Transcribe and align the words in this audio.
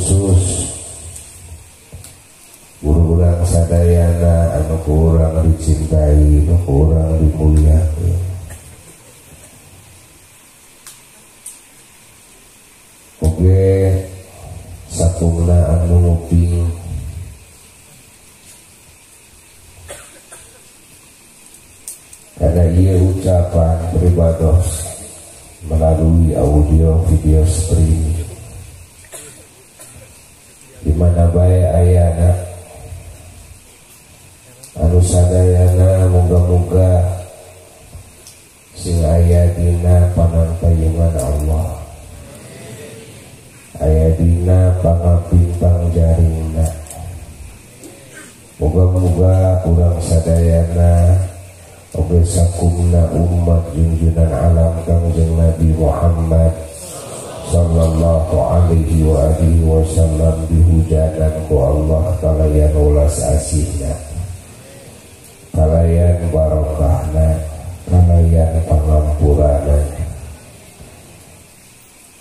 terkhusus 0.00 0.72
guru-guru 2.80 3.44
sadayana 3.44 4.56
anu 4.56 4.76
kurang 4.88 5.52
dicintai 5.52 6.40
anu 6.40 6.56
kurang 6.64 7.20
dimuliakan. 7.20 8.16
Oke 13.20 13.92
sakuna 14.88 15.58
anu 15.76 15.96
nguping 16.00 16.64
karena 22.40 22.64
ia 22.72 22.96
ucapan 22.96 23.76
beribadah 23.92 24.64
melalui 25.68 26.32
audio 26.32 27.04
video 27.04 27.44
streaming 27.44 28.19
di 30.80 30.92
mana 30.96 31.28
baik 31.28 31.66
ayana 31.76 32.30
anu 34.80 35.00
sadayana 35.04 36.08
moga-moga 36.08 37.20
sing 38.72 39.04
aya 39.04 39.44
dina 39.52 40.08
panangtayungan 40.16 41.14
Allah. 41.20 41.68
Aya 43.80 44.12
dina 44.16 44.76
pangapimpang 44.80 45.92
jaringna 45.92 46.68
moga-moga 48.60 49.60
kurang 49.64 49.96
sadayana 50.04 51.16
Oke 51.90 52.22
sakumna 52.22 53.02
umat 53.10 53.74
junjunan 53.74 54.30
alam 54.30 54.78
kangjeng 54.86 55.34
Nabi 55.34 55.74
Muhammad 55.74 56.54
Sallallahu 57.50 58.38
alaihi 58.46 59.02
wa 59.02 59.26
alihi 59.26 59.66
wasallam 59.66 60.38
dihujanan 60.46 61.34
ku 61.50 61.58
Allah 61.58 62.14
kalayan 62.22 62.70
ulas 62.78 63.18
asihna 63.26 63.90
Kalayan 65.50 66.30
barokahna 66.30 67.42
Kalayan 67.90 68.54
pangampurana 68.70 69.82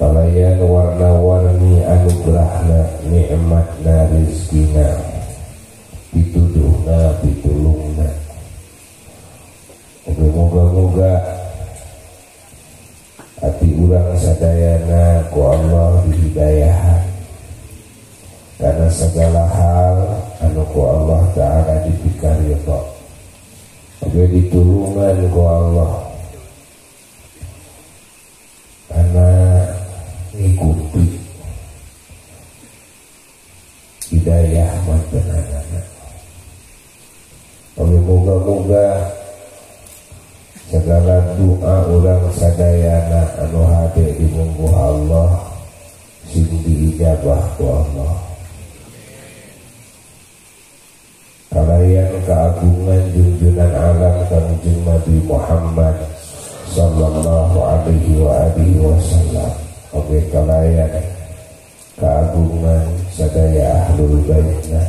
Kalayan 0.02 0.58
warna-warni 0.66 1.78
anugerahna 1.86 2.90
Ni'matna 3.06 4.10
rizkina 4.10 4.98
Pituduhna 6.10 7.22
pitulungna 7.22 8.10
Moga-moga 10.10 11.39
hati 13.40 13.72
urang 13.80 14.12
sadayana 14.20 15.24
ku 15.32 15.40
Allah 15.48 16.04
dihidayahan 16.12 17.04
karena 18.60 18.88
segala 18.92 19.48
hal 19.48 19.98
anu 20.44 20.68
ku 20.76 20.84
Allah 20.84 21.24
Ta'ala 21.32 21.88
dipikar 21.88 22.36
ya 22.44 22.60
Pak. 22.68 22.84
Oke 24.04 24.28
ditulungan 24.28 25.32
ku 25.32 25.42
Allah 25.48 26.09
diijabah 47.00 47.40
ku 47.56 47.64
Allah 47.64 48.12
kalayan 51.48 52.12
keagungan 52.28 53.04
junjunan 53.16 53.72
alam 53.72 54.16
kanjeng 54.28 54.84
Nabi 54.84 55.16
Muhammad 55.24 55.96
sallallahu 56.76 57.56
alaihi 57.56 58.20
wa 58.20 58.52
alihi 58.52 58.84
wasallam. 58.84 59.52
Oke 59.96 60.20
kalayan 60.28 60.92
keagungan 61.96 62.84
sadaya 63.16 63.80
ahlul 63.88 64.20
baitna 64.28 64.84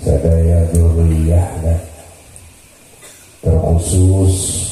sadaya 0.00 0.64
dzurriyyahna 0.72 1.76
terkhusus 3.44 4.64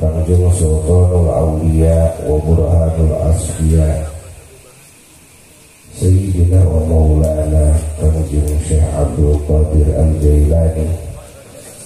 Kanjeng 0.00 0.48
Sultanul 0.56 1.28
Aulia 1.28 2.08
wa 2.24 2.40
Burhanul 2.40 3.12
Asfiya 3.20 4.08
Sayyidina 6.00 6.64
wa 6.64 6.80
Maulana 6.88 7.76
Kanjeng 8.00 8.56
Syekh 8.64 8.80
Abdul 8.96 9.36
Qadir 9.44 9.84
Al-Jailani 9.92 10.88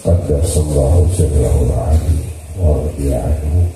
Qaddasallahu 0.06 1.10
sirrahul 1.19 1.75
adi 1.75 2.22
wa 2.54 2.78
radiya'anhu 2.78 3.66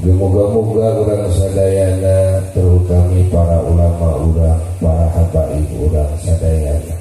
Moga-moga 0.00 0.88
orang 1.04 1.28
sadayana 1.28 2.40
terutama 2.56 3.20
para 3.28 3.58
ulama 3.68 4.08
orang, 4.16 4.60
para 4.80 5.12
habaib 5.12 5.66
orang 5.76 6.08
sadayana. 6.24 6.96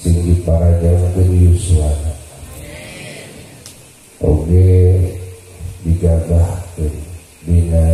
Sing 0.00 0.40
para 0.46 0.72
jauh 0.80 1.28
yuswana. 1.28 2.16
Oke 4.24 5.20
digagahkeun 5.82 6.94
dina 7.42 7.86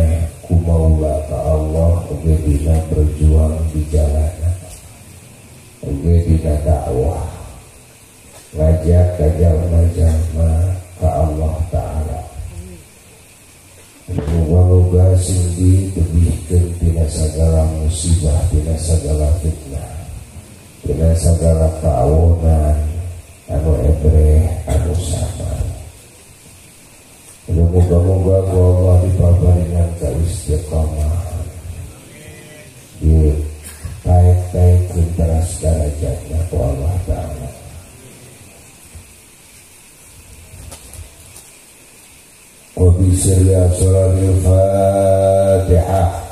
kumaula 0.45 1.25
ka 1.25 1.37
Allah 1.37 2.05
oge 2.13 2.35
dina 2.45 2.77
berjuang 2.89 3.57
di 3.73 3.81
jalanan. 3.89 4.57
Oge 5.81 6.15
dina 6.25 6.53
dakwah. 6.65 7.25
Ngajak 8.49 9.07
ka 9.17 9.27
jalma-jalma 9.37 10.49
ka 10.97 11.09
Allah 11.21 11.53
Ta'ala 11.69 12.19
Moga-moga 14.09 15.13
sindi 15.21 15.93
tebihkan 15.93 16.65
tina 16.81 17.05
segala 17.05 17.61
musibah, 17.77 18.41
tina 18.49 18.73
segala 18.73 19.29
fitnah, 19.37 19.93
tina 20.81 21.13
segala 21.13 21.69
keawonan, 21.77 22.73
anu 23.53 23.77
ebre, 23.85 24.49
anu 24.65 24.97
Ya 27.49 27.65
moga-moga 27.65 28.45
ku 28.45 28.57
Allah 28.61 29.09
dipabaringan 29.09 29.89
ka 29.97 30.05
istiqamah 30.21 31.17
Di 33.01 33.33
taik-taik 34.05 34.85
kunteras 34.93 35.57
darajatnya 35.57 36.45
ku 36.53 36.61
Allah 36.61 36.93
Ta'ala 37.09 37.49
Wa 42.77 42.85
bisirya 43.01 43.65
surah 43.73 44.13
al-Fatihah 44.13 46.28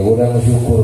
Oke 0.00 0.16
orang 0.16 0.40
syukur 0.40 0.80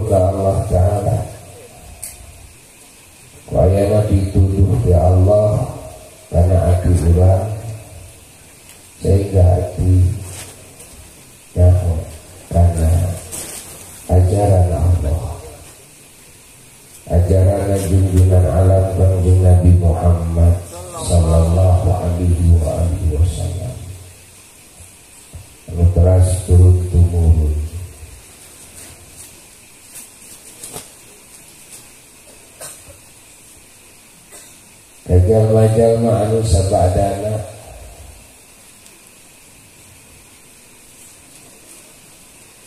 Kajal-majal 35.16 35.96
ma'anu 36.04 36.44
sabadana 36.44 37.40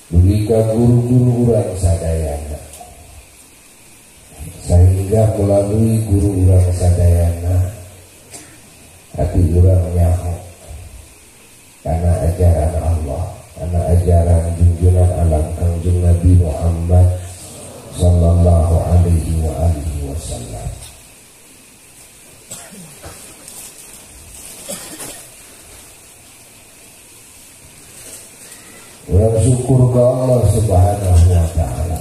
Begitu 0.09 0.57
guru-guru 0.73 1.53
orang 1.53 1.77
sadayana. 1.77 2.57
Sehingga 4.65 5.29
melalui 5.37 6.01
guru 6.09 6.49
orang 6.49 6.73
sadayana 6.73 7.69
Hati 9.13 9.45
orang 9.53 9.85
nyaho 9.93 10.33
Karena 11.85 12.11
ajaran 12.33 12.73
Allah 12.81 13.23
Karena 13.61 13.79
ajaran 13.93 14.43
junjunan 14.57 15.09
alam 15.21 15.45
Kanjeng 15.53 16.01
Nabi 16.01 16.33
Muhammad 16.41 17.13
Sallallahu 17.93 18.73
alaihi 18.89 19.37
wa 19.37 19.53
alihi 19.69 20.09
wasallam 20.09 20.78
bersyukur 29.19 29.91
ke 29.91 29.99
Allah 29.99 30.41
Subhanahu 30.55 31.23
wa 31.27 31.47
taala. 31.51 31.99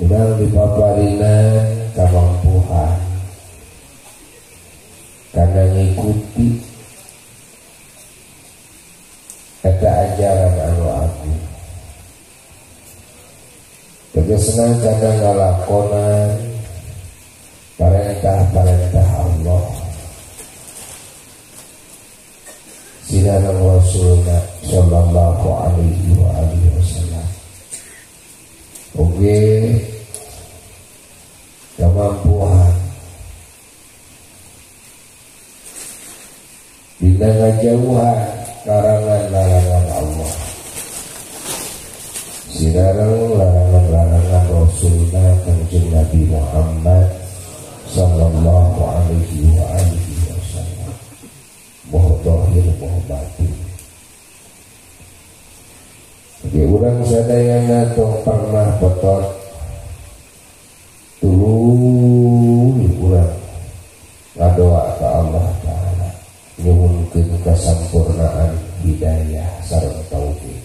Udah 0.00 0.26
dipaparina 0.40 1.36
kemampuan 1.92 2.96
karena 5.36 5.62
ngikuti 5.76 6.48
kata 9.60 9.90
ajaran 10.08 10.54
anu 10.64 10.86
aku. 10.88 11.30
Tegasna 14.14 14.66
karena 14.80 15.10
ngalakonan 15.18 16.28
perintah-perintah 17.74 18.93
Allah 18.93 18.93
sinar 23.24 23.56
Rasulullah 23.56 24.42
Sallallahu 24.68 25.48
alaihi 25.48 26.12
wa 26.12 26.28
alihi 26.44 26.68
wasallam. 26.76 27.28
Oke. 29.00 29.40
Kemampuan. 31.80 32.72
Bila 37.00 37.28
ngajauhan 37.32 38.20
Larangan 38.64 39.22
larangan 39.28 39.84
Allah. 39.92 40.32
Sinarang 42.48 43.12
larangan-larangan 43.36 43.83
Orang 56.64 57.04
sadayana 57.04 57.92
tong 57.92 58.24
pernah 58.24 58.72
betot 58.80 59.24
Tuluy 61.20 62.88
orang 63.04 63.36
ngadoa 64.36 64.82
ke 64.96 65.06
Allah 65.06 65.46
Ta'ala 65.60 66.08
Nyuhunkeun 66.64 67.36
kesempurnaan 67.44 68.54
hidayah 68.86 69.48
sareng 69.66 69.98
tauhid. 70.06 70.62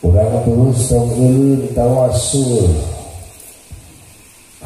Urang 0.00 0.32
terus 0.42 0.78
tong 0.90 1.12
tawasul 1.76 2.72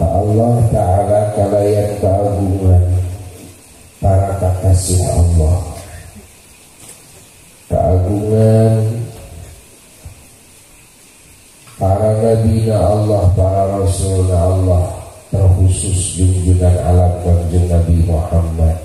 Allah 0.00 0.54
Ta'ala 0.73 1.20
kalayan 1.37 1.90
keagungan 2.00 2.93
kekasih 4.44 5.00
Allah 5.08 5.56
keagungan 7.72 8.76
para 11.80 12.10
nabi 12.20 12.68
Allah 12.68 13.24
para 13.32 13.62
rasul 13.80 14.28
Allah 14.28 15.04
terkhusus 15.34 16.14
junjungan 16.14 16.76
alam 16.86 17.10
kanjeng 17.26 17.66
Nabi 17.66 18.06
Muhammad 18.06 18.78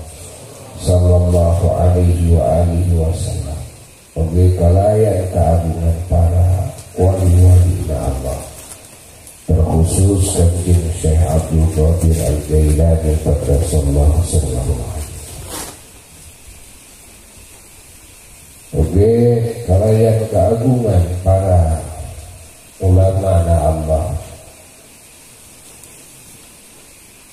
sallallahu 0.82 1.66
alaihi 1.78 2.34
wa 2.34 2.42
alihi 2.64 2.98
wasallam. 2.98 3.60
Oke 4.18 4.58
kalayan 4.58 5.30
keagungan 5.30 5.96
para 6.10 6.46
wali-wali 6.98 7.86
Allah 7.94 8.40
terkhusus 9.46 10.34
kanjeng 10.34 10.82
Syekh 10.98 11.22
Abdul 11.22 11.66
Qadir 11.78 12.18
Al-Jailani 12.18 13.14
Qadrasallahu 13.22 14.18
sallallahu 14.26 14.82
alaihi 14.90 15.09
Oke, 18.70 19.10
kalian 19.66 20.30
keagungan 20.30 21.02
para 21.26 21.82
ulama 22.78 23.42
na 23.42 23.56
Allah 23.66 24.04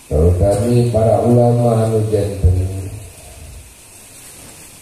Terutama 0.09 0.71
para 0.89 1.19
ulama 1.21 1.83
anu 1.83 1.99
janten 2.09 2.57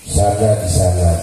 sangat-sangat 0.06 1.20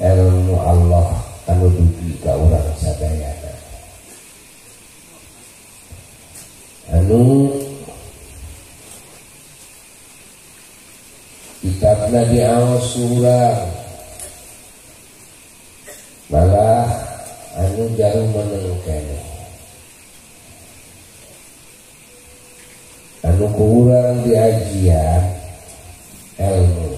ilmu 0.00 0.56
Allah 0.56 1.12
anu 1.46 1.68
dugi 1.70 2.16
ka 2.24 2.32
urang 2.34 2.66
sadaya 2.80 3.30
anu 6.88 7.52
kitabna 12.06 12.22
di 12.30 12.38
awal 12.38 12.78
surah 12.86 13.58
malah 16.30 16.86
anu 17.58 17.82
jauh 17.98 18.26
meneng 18.30 18.78
kene 18.86 19.18
anu 23.26 23.46
kurang 23.58 24.22
diajian 24.22 25.22
ilmu. 26.38 26.94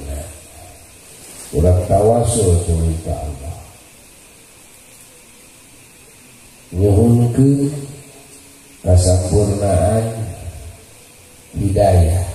Kurang 1.48 1.80
tawasul 1.88 2.60
cerita 2.68 3.16
Allah. 3.16 3.56
Kesempurnaan 8.84 10.04
hidayah 11.56 12.28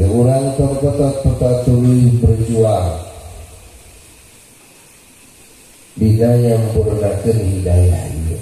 Dia 0.00 0.06
tempat-tempat 0.80 1.54
tuli 1.68 2.16
berjuang. 2.18 2.88
Bina 6.00 6.32
yang 6.40 6.64
menyempurnakan 6.72 7.36
hidayah 7.36 8.04
ini. 8.08 8.38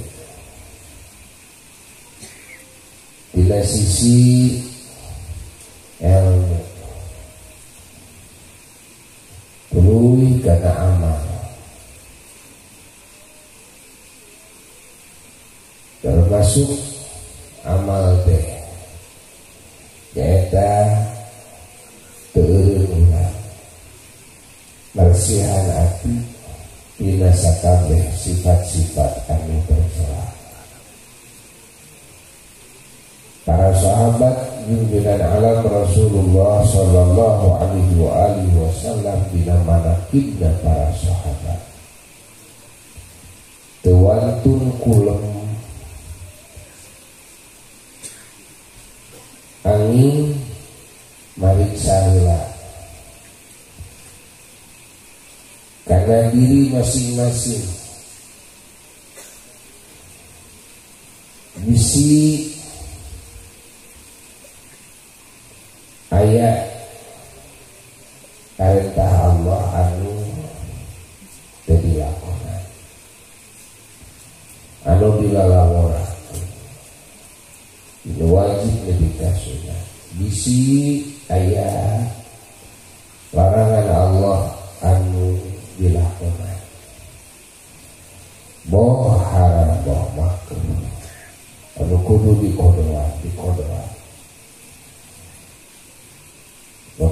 Bila 3.35 3.59
sisi 3.67 4.19
ilmu 5.99 6.69
Tului 9.69 10.43
karena 10.43 10.75
amal. 10.75 11.19
Termasuk 16.03 16.98
Rasulullah 36.19 36.67
Sallallahu 36.67 37.47
Alaihi 37.63 37.95
wa 37.95 38.11
alihi 38.11 38.59
Wasallam 38.59 39.23
bila 39.31 39.55
mana 39.63 39.95
kita 40.11 40.51
para 40.67 40.91
sahabat. 40.99 41.63
Tewantun 43.87 44.67
kulem. 44.83 45.23
Angin 49.63 50.35
marik 51.39 51.71
sarila. 51.79 52.51
Karena 55.87 56.35
diri 56.35 56.75
masing-masing. 56.75 57.63
Bisi 61.63 62.59
ayat 66.19 66.67
perintah 68.59 69.13
Allah 69.29 69.63
anu 69.87 70.19
jadi 71.69 72.01
lakonan 72.01 72.63
anu 74.89 75.09
dilalawara 75.23 76.05
ini 78.09 78.25
wajib 78.25 78.77
lebih 78.89 79.15
sunat 79.21 79.83
bisi 80.39 81.03
ayat 81.27 82.07
larangan 83.35 83.91
Allah 83.91 84.55
anu 84.87 85.35
dilakonan 85.83 86.59
boh 88.71 89.19
boh 89.83 90.05
makruh. 90.15 90.79
Anu 91.83 91.99
kudu 92.07 92.39
dikodoan 92.39 93.11
dikodoan 93.27 93.91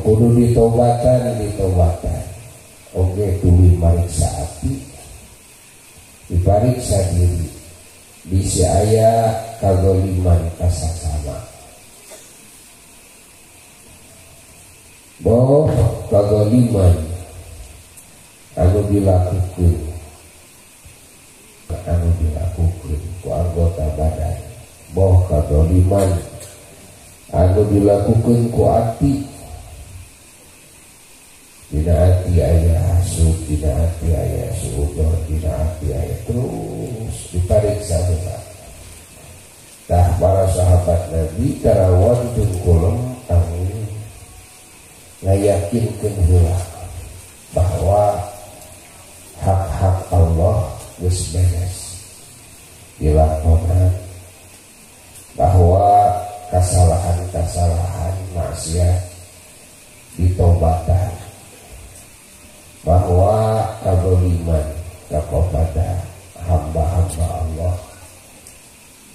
kudu 0.06 0.26
ditobatan 0.38 1.34
ditobatan. 1.42 2.22
Oke 2.94 3.42
tuli 3.42 3.74
mariksa 3.74 4.30
hati 4.38 4.70
dipariksa 6.30 7.10
diri 7.10 7.50
bisa 8.30 8.70
ayah 8.86 9.34
kagoliman 9.58 10.46
kasasama 10.62 11.56
boh 15.26 15.66
kagoliman 16.56 16.96
anu 18.56 18.80
dilakukan 18.88 19.76
anu 21.84 22.08
dilakukan 22.16 23.00
ku 23.20 23.28
anggota 23.28 23.84
badan. 24.00 24.40
Boh 24.96 25.20
kagoliman 25.28 26.16
anu 27.28 27.60
dilakukan 27.68 28.40
ku 28.48 28.60
hati. 28.64 29.14
Tidak 31.66 31.92
hati 31.92 32.40
ayah 32.40 32.78
hasut, 32.94 33.36
tidak 33.50 33.74
hati 33.76 34.14
ayah 34.14 34.48
suudon, 34.56 35.12
tidak 35.28 35.52
hati 35.60 35.92
ayah 35.92 36.18
terus. 36.24 37.16
Ditarik 37.36 37.84
sahabat. 37.84 38.42
Nah 39.92 40.08
para 40.16 40.48
sahabat 40.56 41.00
Nabi 41.12 41.60
tarawan 41.60 42.20
kolom 42.64 42.96
kami 43.28 43.66
ngayakinkan 45.66 46.14
heula 46.30 46.58
bahwa 47.50 48.02
hak-hak 49.42 49.98
Allah 50.14 50.58
geus 51.02 51.34
beres 51.34 51.76
dilakukan 53.02 53.90
bahwa 55.34 56.14
kesalahan-kesalahan 56.54 58.14
maksiat 58.32 59.02
ditobatan 60.16 61.12
bahwa 62.86 63.66
kagoliman 63.82 64.66
kepada 65.10 65.88
hamba-hamba 66.46 67.26
Allah 67.26 67.74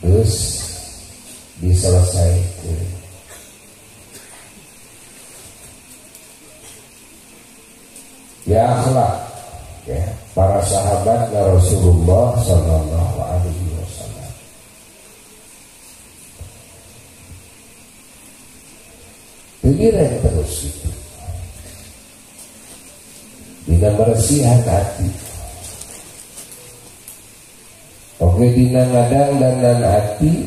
terus 0.03 0.59
diselesaikan 1.63 3.01
ya 8.51 8.67
akhlak 8.67 9.15
ya 9.87 10.03
para 10.35 10.59
sahabat 10.67 11.31
Rasulullah 11.31 12.35
Sallallahu 12.43 13.17
Alaihi 13.23 13.67
Wasallam. 13.79 14.31
Pikiran 19.63 20.11
terus 20.19 20.67
itu. 20.67 20.89
Dengan 23.71 23.93
bersihan 23.95 24.59
hati. 24.67 25.07
Oke 28.19 28.51
dina 28.51 28.83
ngadang 28.85 29.39
dan 29.39 29.55
nan 29.63 29.79
hati 29.81 30.45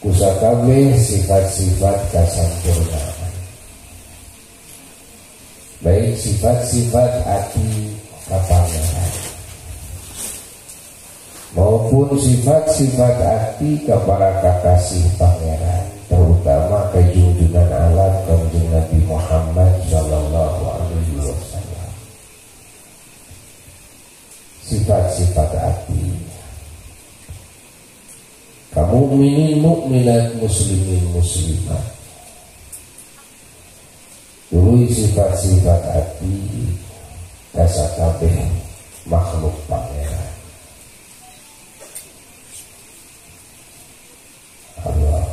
kusakabe 0.00 0.94
sifat-sifat 0.98 1.98
kasampurnaan 2.10 2.95
baik 5.86 6.18
sifat-sifat 6.18 7.22
hati 7.22 7.94
kapangeran 8.26 9.12
maupun 11.54 12.10
sifat-sifat 12.18 13.14
hati 13.22 13.86
kepada 13.86 14.42
kakasih 14.42 15.06
pangeran 15.14 15.86
terutama 16.10 16.90
kejunjungan 16.90 17.70
alam 17.70 18.14
kanjeng 18.26 18.66
Nabi 18.74 18.98
Muhammad 19.06 19.74
Sallallahu 19.90 20.62
Alaihi 20.70 21.18
Wasallam. 21.18 21.92
Sifat-sifat 24.66 25.50
hati. 25.54 26.02
Kamu 28.70 29.08
mukminin 29.08 29.64
mukminat 29.64 30.36
muslimin 30.38 31.10
muslimat 31.10 31.95
sifat-sifat 34.90 35.82
hati 35.94 36.36
kasakabe 37.54 38.30
makhluk 39.06 39.54
pangeran. 39.70 40.30
Allah. 44.86 45.26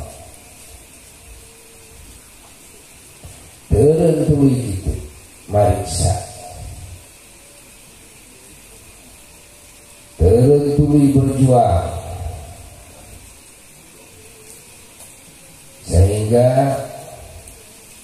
Terus 3.70 4.30
itu 4.30 4.94
mariksa. 5.50 6.14
Tuli 10.74 11.14
berjuang. 11.14 11.90
Sehingga 15.84 16.76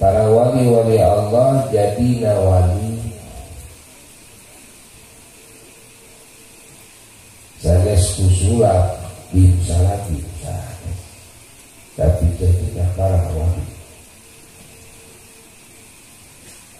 para 0.00 0.28
wali-wali 0.32 0.96
Allah 0.96 1.19
jadi 1.70 2.08
nawali 2.26 2.98
sanes 7.62 8.04
kusulap 8.18 8.98
bin 9.30 9.54
salabi 9.62 10.18
tapi 11.94 12.26
jadi 12.40 12.84
para 12.96 13.20
wali 13.36 13.66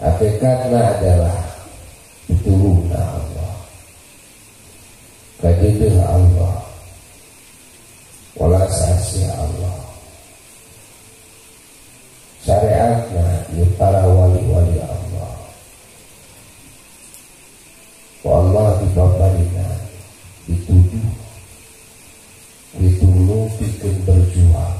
hakikatnya 0.01 0.81
adalah 0.97 1.39
pitulungna 2.25 2.97
Allah. 2.97 3.53
Kadidih 5.41 5.97
Allah 6.01 6.61
kekasih 8.71 9.27
Allah 9.35 9.77
syariatnya 12.47 13.27
ya 13.59 13.67
para 13.75 14.07
wali-wali 14.07 14.79
Allah 14.79 15.35
wa 18.23 18.33
Allah 18.41 18.69
dibabarina 18.81 19.69
dituduh 20.47 21.11
ditulu 22.79 23.51
bikin 23.59 23.95
berjuang 24.07 24.79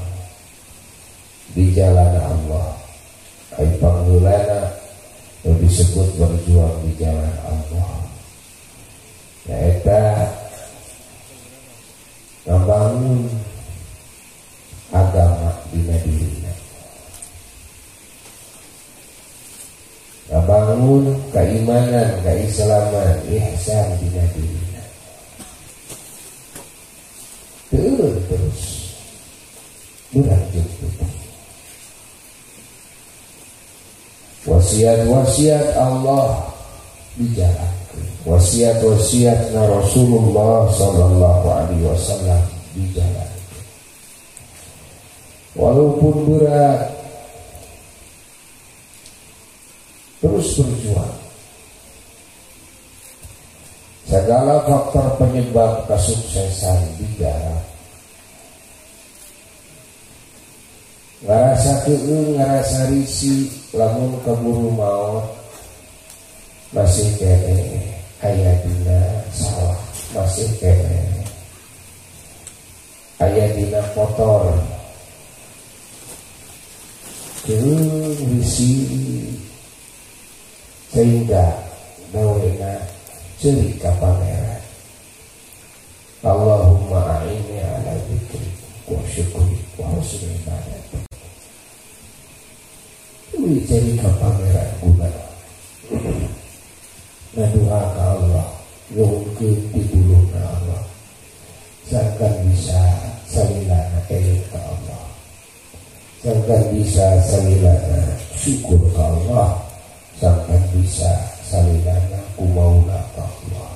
di 1.51 1.75
jalan 1.75 2.15
Allah 2.15 2.71
ay 3.59 3.67
panggulana 3.77 4.71
yang 5.43 5.59
disebut 5.59 6.07
berjuang 6.15 6.75
di 6.87 6.91
jalan 6.95 7.35
Allah 7.43 7.91
yaitu 9.51 10.01
membangun 12.47 13.29
agama 14.91 15.55
di 15.71 15.79
dirinya 15.87 16.53
membangun 20.27 21.15
keimanan 21.31 22.11
keislaman 22.27 23.15
ihsan 23.31 23.87
di 24.03 24.07
dirinya 24.11 24.83
terus 27.71 28.19
terus 28.27 28.61
berlanjut 30.11 30.67
wasiat-wasiat 34.45 35.77
Allah 35.77 36.51
dijalankan. 37.15 38.05
Wasiat-wasiat 38.25 39.53
Rasulullah 39.53 40.69
Sallallahu 40.73 41.47
Alaihi 41.49 41.85
Wasallam 41.85 42.41
dijalankan. 42.77 43.29
Walaupun 45.51 46.13
berat 46.31 46.79
terus 50.21 50.47
berjuang 50.55 50.80
segala 54.11 54.59
faktor 54.67 55.15
penyebab 55.15 55.87
kesuksesan 55.87 56.83
digarap 56.99 57.63
ngerasa 61.23 61.87
keung 61.87 62.35
ngerasa 62.35 62.91
risi 62.91 63.47
lamun 63.71 64.19
keburu 64.25 64.73
maut 64.75 65.23
masih 66.75 67.07
kene. 67.19 67.87
Ayah 68.21 68.53
dina 68.63 68.99
salah 69.33 69.79
masih 70.13 70.49
kene. 70.57 71.25
Ayah 73.19 73.47
dina 73.53 73.81
kotor. 73.91 74.55
Keung 77.41 78.13
risi 78.29 78.85
sehingga 80.93 81.57
dawena 82.13 82.90
ceri 83.41 83.73
kapangeran 83.81 84.61
Allahumma 86.21 87.25
a'ini 87.25 87.57
ala 87.57 87.97
dzikri 88.05 88.45
wa 88.85 89.01
syukri 89.09 89.57
wa 89.81 89.89
husni 89.97 90.29
ibadah. 90.37 90.77
Wih 93.41 93.65
jadi 93.65 93.97
pameran 93.97 94.69
guna 94.85 95.09
Ngadua 97.33 97.79
ke 97.81 98.01
Allah 98.05 98.47
Mungkin 98.93 99.55
di 99.73 99.81
bulu 99.89 100.21
ke 100.29 100.37
Allah. 100.37 100.83
Jangan 101.89 102.45
bisa 102.45 102.77
salilana 103.25 104.05
eling 104.13 104.45
ke 104.53 104.59
Allah. 104.61 105.03
Jangan 106.21 106.61
bisa 106.75 107.17
salilana 107.25 108.13
syukur 108.37 108.77
ke 108.93 109.01
Allah. 109.01 109.57
Jangan 110.21 110.61
bisa 110.77 111.30
salilana 111.51 112.19
kumauna 112.39 112.95
Allah 113.19 113.75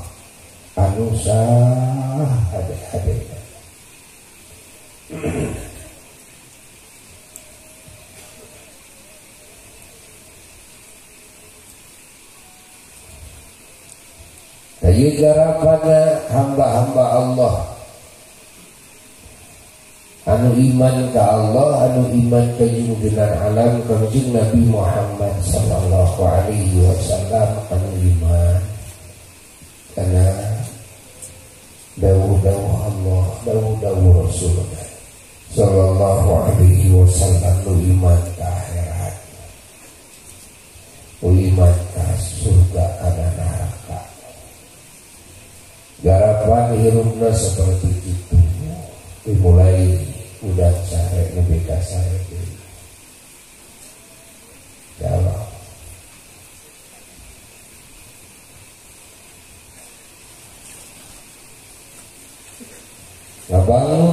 Anu 0.79 1.11
sah 1.19 2.31
ada-ada 2.55 3.15
Jadi 14.85 15.17
garapan 15.17 15.83
hamba-hamba 16.31 17.03
Allah 17.11 17.55
Anu 20.29 20.55
iman 20.55 20.95
ke 21.11 21.19
Allah 21.19 21.91
Anu 21.91 22.07
iman 22.07 22.45
ke 22.55 22.65
junjunan 22.71 23.31
alam 23.51 23.83
Kanjeng 23.83 24.31
Nabi 24.31 24.61
Muhammad 24.69 25.24
Sallallahu 26.15 26.47
alaihi 26.47 26.80
wasallam 26.80 27.51
iman 27.91 28.60
Karena 29.91 30.23
Dawuh-dawuh 31.99 32.75
Allah 32.88 33.25
Dawuh-dawuh 33.43 34.23
Rasulullah 34.23 34.88
Sallallahu 35.51 36.28
alaihi 36.32 36.95
wasallam 36.95 37.43
Anu 37.67 37.84
iman 37.99 38.19
akhirat. 38.39 39.15
Ke 41.19 42.06
surga 42.15 42.86
Karena 42.95 43.28
neraka. 43.36 43.99
Garapan 45.99 46.80
hirupna 46.80 47.28
seperti 47.36 47.91
itu. 48.08 48.39
Dimulai 49.28 49.99
udah 50.47 50.71
sare 50.88 51.28
lebih 51.36 51.60
kasar 51.67 52.08
ya 52.08 52.56
one 63.67 64.04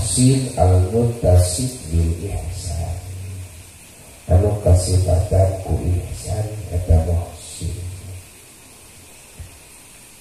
Hari 0.00 0.08
muhsin 0.08 0.56
al-muttasif 0.56 1.76
bil 1.92 2.08
ihsan. 2.24 2.96
Anu 4.32 4.48
kasifatan 4.64 5.60
ku 5.60 5.76
ihsan 5.76 6.46
Eta 6.72 7.04
muhsin. 7.04 7.76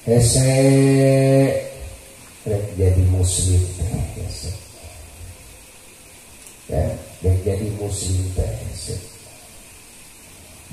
Hese 0.04 0.52
Rek 2.44 2.65
jadi 2.76 3.04
muslim 3.08 3.63
Hese 4.20 4.52
Ya 6.68 6.84
Rek 7.24 7.39
jadi 7.48 7.72
muslim 7.80 8.28
Hese 8.36 9.00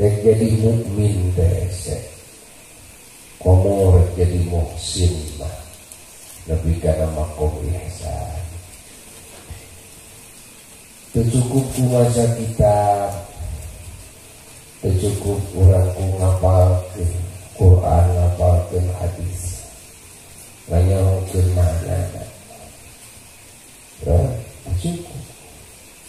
Rek 0.02 0.14
jadi 0.26 0.50
mukmin 0.66 1.30
Hese 1.38 1.94
Komo 3.38 4.02
rek 4.02 4.18
jadi 4.18 4.42
muhsin 4.50 5.14
mah. 5.38 5.54
Lebih 6.50 6.82
karena 6.82 7.06
makom 7.14 7.54
ihsan 7.70 8.45
Tercukup 11.16 11.64
kuasa 11.80 12.28
kita. 12.36 13.08
Tercukup 14.84 15.40
orang 15.56 15.88
ku 15.96 16.12
ngapalkan 16.20 17.08
Quran 17.56 18.04
ngapalkan 18.12 18.84
hadis. 19.00 19.64
Nganyangkan 20.68 21.46
mana? 21.56 22.00
Ya, 24.04 24.18
cukup 24.76 25.16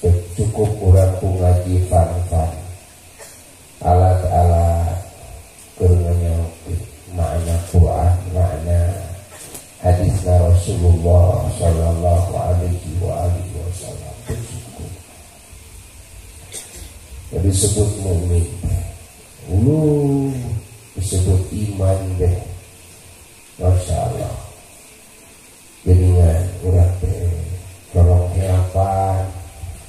Tercukup 0.03 0.75
orang 0.83 1.15
ku 1.23 1.39
ngaji 1.39 1.87
fan-fan 1.87 2.51
Alat-alat. 3.79 5.07
Kerenganyangkan 5.79 6.79
Makna 7.15 7.55
Quran, 7.71 8.13
makna 8.35 8.81
hadisnya 9.79 10.35
Rasulullah 10.43 11.47
Sallallahu 11.55 12.31
Alaihi 12.35 12.91
Wasallam 12.99 14.17
itu 17.47 17.71
cukup. 17.71 17.87
Jadi 17.87 17.87
sebut 17.87 17.89
mukmin 18.03 18.45
ulu 19.47 20.27
disebut 20.99 21.41
iman 21.47 21.99
deh. 22.19 22.35
Masya 23.57 23.95
Allah 23.95 24.35
dengan 25.87 26.43
urang 26.67 26.91
teh 26.99 27.31
tolong 27.95 28.27
apa 28.35 29.23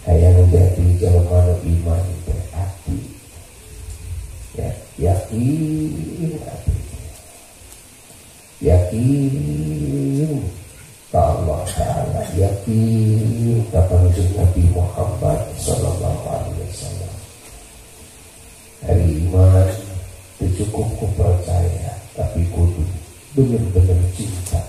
kayak 0.06 0.38
menjadi 0.38 0.86
jalan 1.02 1.58
iman 1.58 2.04
teh 2.22 2.42
hati. 2.54 2.98
Ya 4.54 4.70
yakin 5.10 6.38
hati. 6.46 6.76
Yakin. 8.62 10.30
Ke 11.08 11.18
Allah 11.18 11.64
Ta'ala 11.74 12.22
yakin. 12.38 13.66
Kepada 13.72 14.22
Nabi 14.38 14.64
Muhammad 14.70 15.40
Sallallahu 15.58 16.24
Alaihi 16.28 16.62
Wasallam 16.68 17.08
hari 18.84 19.26
iman 19.26 19.68
cukup 20.58 20.86
percaya 21.16 21.94
tapi 22.14 22.42
kudu 22.50 22.84
benar-benar 23.34 24.02
cinta. 24.14 24.62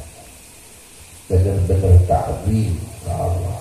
Benar-benar 1.29 1.97
ta'zim 2.09 2.73
ke 3.05 3.11
Allah. 3.13 3.59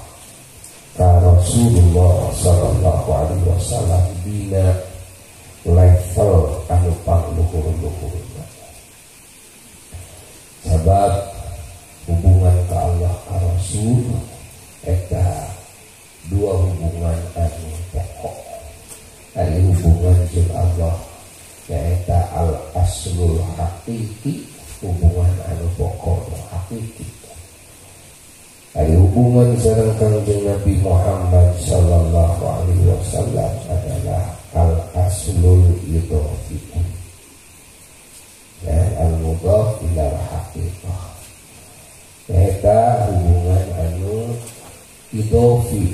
Ke 0.97 1.09
Rasulullah 1.21 2.33
Sallallahu 2.37 3.09
Alaihi 3.13 3.45
Wasallam. 3.45 4.05
Dina 4.29 4.89
level 5.69 6.65
anu 6.71 6.93
pangluhur-luhur 7.03 8.15
sebab 10.65 11.13
hubungan 12.07 12.57
ke 12.71 12.77
Allah 12.77 13.15
ke 13.27 13.35
Rasul 13.37 14.01
eta 14.87 15.51
dua 16.31 16.57
hubungan 16.57 17.19
anu 17.37 17.69
pokok 17.93 18.37
dari 19.35 19.61
hubungan 19.67 20.19
jeung 20.33 20.53
Allah 20.55 20.97
yaitu 21.69 22.17
al 22.33 22.55
aslul 22.79 23.43
hakiki 23.59 24.47
hubungan 24.81 25.35
anu 25.53 25.67
pokok 25.75 26.33
hakiki 26.55 27.05
dari 28.73 28.95
hubungan 29.19 29.59
sareng 29.59 29.95
kanjeng 29.99 30.47
Nabi 30.47 30.79
Muhammad 30.79 31.51
sallallahu 31.59 32.39
alaihi 32.39 32.87
wasallam 32.87 33.51
adalah 33.67 34.23
al 34.55 34.79
aslul 34.95 35.75
idofi 35.91 36.55
ya 38.63 38.79
al 39.03 39.19
mudhaf 39.19 39.83
ila 39.91 40.07
haqiqah. 40.07 41.03
Eta 42.31 43.11
hubungan 43.11 43.67
anu 43.75 44.39
idofi 45.11 45.88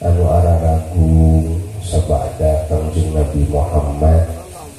Anu 0.00 0.24
ara 0.24 0.56
ragu 0.64 1.44
sabada 1.84 2.64
kanjeng 2.72 3.12
Nabi 3.12 3.44
Muhammad 3.52 4.24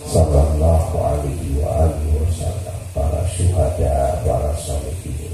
Sallallahu 0.10 0.98
Alaihi 0.98 1.62
Wasallam 1.62 2.80
para 2.90 3.22
syuhada, 3.30 4.18
para 4.26 4.50
salihin. 4.58 5.30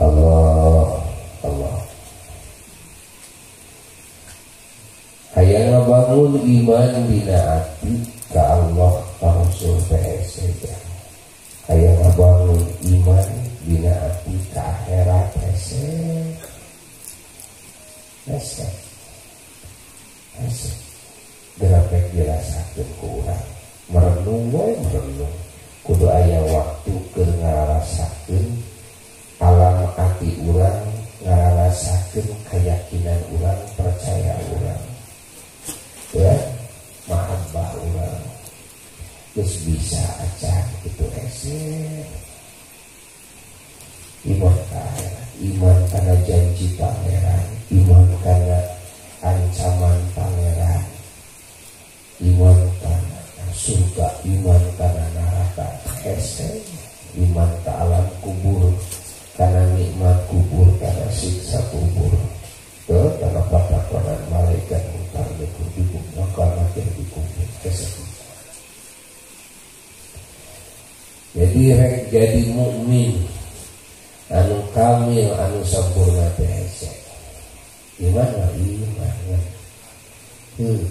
Allah 0.00 0.96
Allah. 1.44 1.76
Hayang 5.36 5.84
bangun 5.84 6.40
iman 6.40 6.88
dina 7.04 7.36
hati 7.36 8.00
ke 8.32 8.40
Allah 8.40 8.96
Rasul 9.20 9.76
PSC 9.92 10.56
Hayang 11.68 12.00
bangun 12.16 12.64
iman 12.96 13.28
dina 13.68 13.92
hati 13.92 14.40
ke 14.48 14.56
akhirat 14.56 15.36
PSC 18.26 18.58
PSC 18.58 18.58
PSC 20.34 20.64
Gerapek 21.62 22.04
dirasakan 22.12 22.88
kurang 22.98 23.46
Merenung 23.86 24.50
woy 24.50 24.74
merenung. 24.82 25.36
Kudu 25.86 26.10
ayah 26.10 26.42
waktu 26.50 26.90
ke 27.14 27.22
ngarasakan 27.38 28.44
alam 29.38 29.86
hati 29.94 30.34
orang 30.42 30.82
ngarasakan 31.22 32.26
keyakinan 32.50 33.20
orang 33.36 33.60
percaya 33.78 34.34
orang 34.50 34.82
ya 36.16 36.34
mahabbah 37.04 37.70
orang 37.78 38.20
terus 39.36 39.60
bisa 39.68 40.02
aja 40.18 40.66
itu 40.88 41.04
esek 41.20 42.08
iman 44.34 44.56
iman 45.36 45.78
karena 45.92 46.14
janji 46.24 46.66
pangeran 46.80 47.55
iman 47.72 48.06
karena 48.22 48.60
ancaman 49.22 49.98
pangeran. 50.14 50.84
Iman 52.22 52.58
karena 52.78 53.20
surga 53.50 54.06
iman 54.22 54.62
karena 54.78 55.06
neraka. 55.18 55.66
Esek 56.06 56.62
iman 57.18 57.50
ke 57.66 57.72
alam 57.74 58.06
kubur. 58.22 58.70
Karena 59.34 59.68
nikmat 59.76 60.16
kubur 60.30 60.70
karena 60.78 61.10
siksa 61.10 61.58
kubur. 61.74 62.14
Ke 62.86 63.00
karena 63.18 63.42
patakonan 63.50 64.20
malaikat 64.30 64.80
mutar 64.94 65.26
lekur 65.42 65.66
di 65.74 65.82
bumi 65.90 66.22
karena 66.38 66.62
di 66.72 67.04
kubur 67.10 67.46
jadi 71.36 71.62
rek 71.76 71.96
jadi 72.08 72.40
mukmin. 72.56 73.28
Anu 74.32 74.58
kamil 74.72 75.28
anu 75.36 75.60
sempurna 75.68 76.32
biasa 76.34 76.95
gimana 77.96 78.44
iman 78.56 79.40
hmm. 80.60 80.84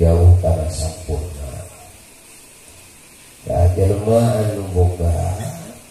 jauh 0.00 0.32
karena 0.40 0.66
sempurna 0.72 1.52
ya 3.44 3.68
jelma 3.76 4.20
anu 4.40 4.64
boga 4.72 5.12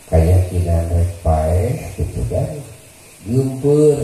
keyakinan 0.09 0.89
rek 0.89 1.11
pae 1.21 1.77
gitu 1.97 2.21
kan? 2.33 2.49
Gempur 3.29 3.99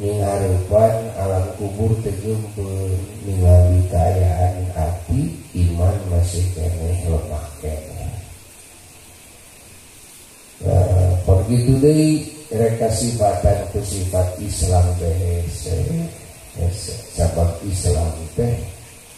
ningaripan 0.00 1.14
alam 1.20 1.46
kubur 1.60 1.92
tegempur 2.00 2.90
ningali 3.28 3.84
kayaan 3.92 4.66
hati 4.72 5.30
iman 5.52 5.94
masih 6.10 6.42
kene 6.56 7.06
lemah 7.06 7.46
kene 7.60 8.06
nah, 10.64 11.12
begitu 11.22 11.72
deh 11.78 12.18
mereka 12.52 12.92
sifatan 12.92 13.64
ke 13.72 13.80
sifat 13.80 14.36
Islam 14.44 14.84
behese 15.00 15.72
sebab 17.16 17.48
Islam 17.64 18.12
teh? 18.36 18.60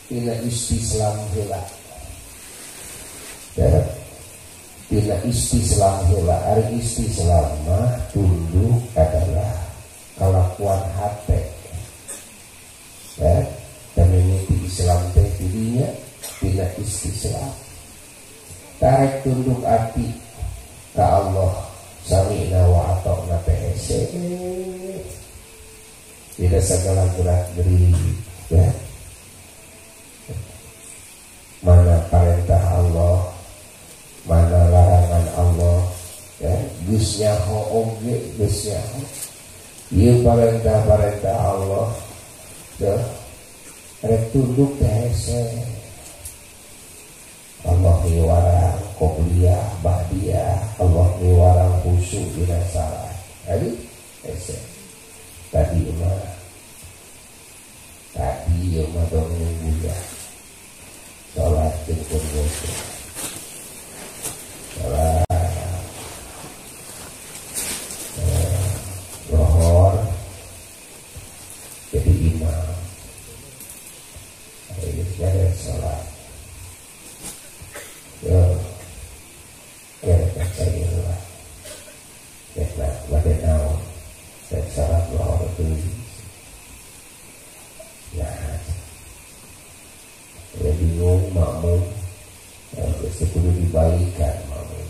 Tina 0.07 0.39
istislam 0.47 1.19
hela. 1.35 1.59
Ya. 3.59 3.83
Bila 4.87 5.17
istislam 5.27 6.07
hela. 6.15 6.37
Ari 6.55 6.79
istislam 6.79 7.51
mah 7.67 7.99
tunduk 8.15 8.79
adalah 8.95 9.67
Kelakuan 10.15 10.79
hati 10.95 11.43
Ya. 13.19 13.43
Di 13.99 14.57
Islam 14.63 15.03
teh 15.11 15.27
dirinya 15.43 15.91
Bila 16.39 16.71
istislam. 16.79 17.51
Tarik 18.79 19.27
tunduk 19.27 19.59
hati 19.67 20.07
Ke 20.95 21.03
Allah 21.03 21.74
Sami'na 22.05 22.69
wa 22.69 22.93
atokna 22.93 23.41
PSC 23.49 24.13
Tidak 26.37 26.61
segala 26.61 27.09
gerak 27.17 27.43
geri 27.57 27.89
Ya. 28.53 28.69
Mana 31.65 31.97
perintah 32.13 32.61
Allah 32.77 33.25
mana 34.29 34.69
larangan 34.69 35.27
Allah 35.33 35.81
ya. 36.45 36.53
Gusnya 36.85 37.33
ho 37.49 37.59
oge 37.73 38.21
gusnya 38.37 38.77
ho. 38.93 39.01
Ieu 39.97 40.21
parentah 40.21 40.85
parentah 40.85 41.39
Allah 41.41 41.89
ya. 42.77 42.97
Rek 44.05 44.29
tunduk 44.37 44.77
hese 44.85 45.65
Allah 47.65 47.97
warang 48.05 48.84
qobliyah 48.99 49.65
bahdiyah 49.83 50.59
Allah 50.83 51.09
niwarang 51.21 51.75
khusyuk 51.83 52.25
dina 52.35 52.59
salat 52.71 53.15
jadi 53.47 53.71
ese 54.27 54.57
tadi 55.53 55.85
mah 56.01 56.25
tadi 58.15 58.83
mah 58.95 59.05
dong 59.13 59.31
ya 59.83 59.97
salat 61.35 61.75
jeung 61.87 62.03
kurwudu 62.09 62.71
salat 64.79 65.27
eh, 68.23 68.67
lohor 69.35 69.95
jadi 71.95 72.11
imam 72.11 72.67
ini 74.83 75.05
saya 75.15 75.47
salat 75.55 76.03
ya 78.27 78.43
kira 80.03 80.45
saya 80.59 80.87
lah 81.07 81.21
ya 82.59 82.67
lah 82.77 82.95
pada 83.11 83.33
naon 83.47 83.79
saya 84.51 84.67
salat 84.75 85.05
lohor 85.15 85.47
itu 85.55 85.65
ya 88.19 88.29
ya 90.59 90.71
bingung 90.83 91.31
makmum 91.31 91.83
ya 92.75 92.85
biasa 93.01 93.23
kudu 93.33 93.51
dibalikan 93.55 94.37
makmum 94.51 94.89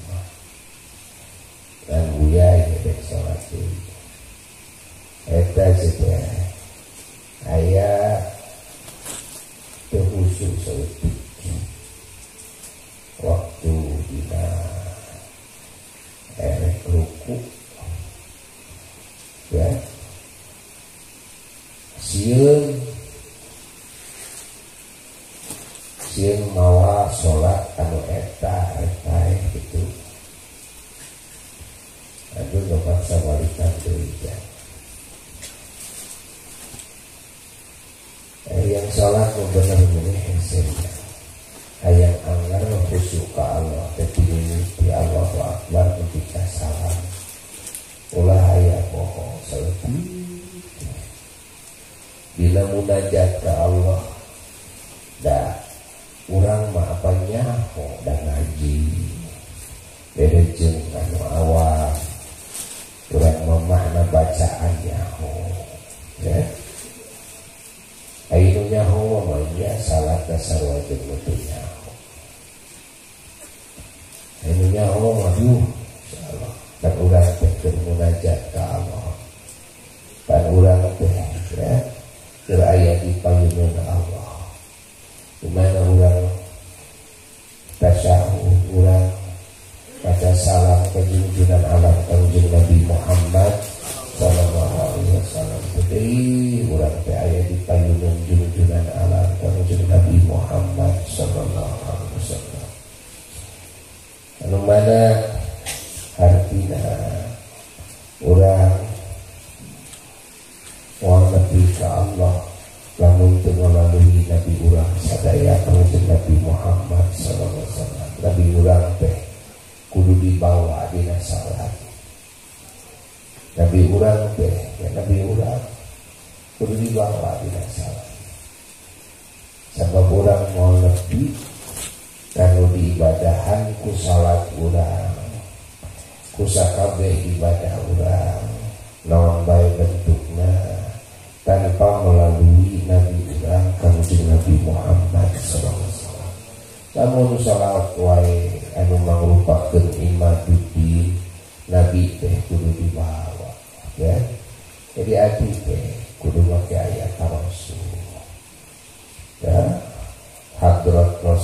dan 1.85 2.05
buya 2.17 2.49
ya 2.65 2.77
dek 2.81 2.99
salat 3.05 3.39
itu 3.53 3.61
Eta 5.25 5.73
juga 5.81 6.21
ayah 7.49 8.21
terhusus 9.89 10.53
seutik 10.61 11.17
waktu 13.25 13.73
dina 14.13 14.47
erek 16.37 16.77
ruku 16.93 17.41
ya 19.49 19.71
sieun 22.05 22.75
sieun 26.25 26.57
mawa 26.57 27.05
sholat 27.13 27.61
anu 27.77 28.01
eta 28.09 28.57
eta 28.81 29.17
gitu. 29.53 29.77
Aduh 32.41 32.65
dapat 32.65 32.99
sabalikan 33.05 33.69
deui 33.85 34.09
eh, 38.49 38.65
yang 38.73 38.89
sholat 38.89 39.29
mau 39.37 39.53
benar 39.53 39.77
benar 39.77 40.17
hasilnya. 40.25 40.93
Ayat 41.85 42.17
anggar 42.25 42.65
khusyuk 42.89 43.29
ke 43.37 43.45
Allah 43.45 43.85
tapi 44.01 44.25
di 44.81 44.89
Allah 44.89 45.29
Akbar 45.29 45.87
ketika 46.01 46.41
salam. 46.49 46.99
Ulah 48.17 48.41
ayat 48.57 48.81
bohong 48.97 49.37
selesai 49.45 49.93
bila 52.35 52.65
munajat 52.73 53.31
ke 53.45 53.53
Allah 53.53 54.01
dah 55.21 55.65
kurang 56.25 56.73
mah 56.73 56.89
apa 56.89 57.13
nyaho 57.29 57.85
dan 58.01 58.17
ngaji 58.25 58.81
beda 60.17 60.41
jeng 60.57 60.81
anu 60.97 61.21
awal 61.37 61.93
kurang 63.13 63.37
memakna 63.45 64.03
bacaan 64.09 64.73
nyaho 64.89 65.33
ya 66.25 66.41
Ainu 68.33 68.73
nyaho 68.73 69.21
mamanya 69.21 69.69
dasar 70.29 70.61
wajib 70.63 71.01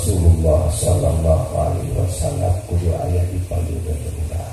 Rasulullah 0.01 0.65
sallallahu 0.73 1.53
alaihi 1.61 1.93
wasallam 1.93 2.57
kudu 2.65 2.89
ayat 3.05 3.21
di 3.29 3.37
payudhan 3.53 4.01
ulah 4.01 4.49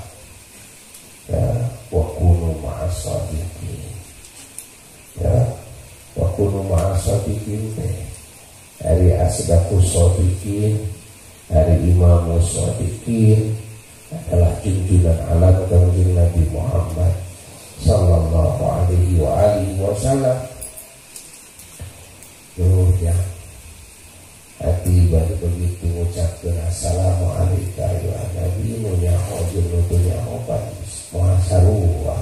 ya 1.24 1.48
wa 1.88 2.04
kunu 2.20 2.52
ma'asadiqin 2.60 3.80
ya 5.24 5.48
wa 6.20 6.28
kunu 6.36 6.68
ma'asadiqin 6.68 7.64
teh. 7.80 7.96
Dari 8.76 9.16
asdakus 9.16 9.88
sadiqin 9.88 10.84
dari 11.48 11.96
imamu 11.96 12.36
sadiqin 12.44 13.56
adalah 14.12 14.52
junjungan 14.60 15.16
alam 15.32 15.64
kanjeng 15.72 16.12
Nabi 16.12 16.44
Muhammad 16.52 17.16
sallallahu 17.80 18.60
alaihi 18.60 19.80
wasallam. 19.80 20.36
Ya. 23.00 23.16
Hati 23.16 23.37
baru 25.08 25.34
begitu 25.40 25.88
ucapkan 26.04 26.52
Assalamualaikum 26.68 27.80
ya 27.80 28.20
Nabi 28.36 28.76
Nunya 28.76 29.16
hojul 29.16 29.64
nutunya 29.72 30.20
obat 30.28 30.60
Muhasarua 31.16 32.18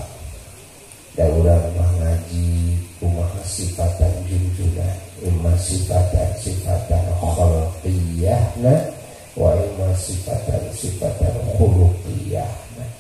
Daulah 1.19 1.67
mah 1.75 1.91
ngaji 1.99 2.79
Kumaha 3.03 3.43
sifatan 3.43 4.15
junjunan 4.31 4.97
Imma 5.19 5.59
sifatan 5.59 6.31
sifatan 6.39 7.03
khalqiyah 7.19 8.55
nah 8.63 8.79
Wa 9.35 9.51
imma 9.59 9.91
sifatan 9.99 10.71
sifatan 10.71 11.35
khuluqiyah 11.59 12.53
nah 12.79 12.91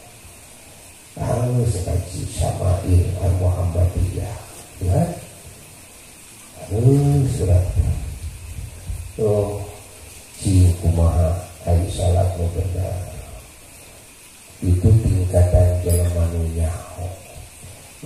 Lalu 1.14 1.62
sekaji 1.70 2.26
syama'il 2.34 3.06
al-Muhammadiyah 3.22 4.34
Ya 4.82 5.02
Aduh 6.74 7.22
surat 7.38 7.62
Tuh 9.14 9.65
Si 10.46 10.62
kumaha 10.78 11.34
Hari 11.66 11.90
salat 11.90 12.38
nu 12.38 12.46
Itu 14.62 14.94
tingkatan 15.02 15.82
jelema 15.82 16.22
nu 16.30 16.46
nyaho. 16.54 17.10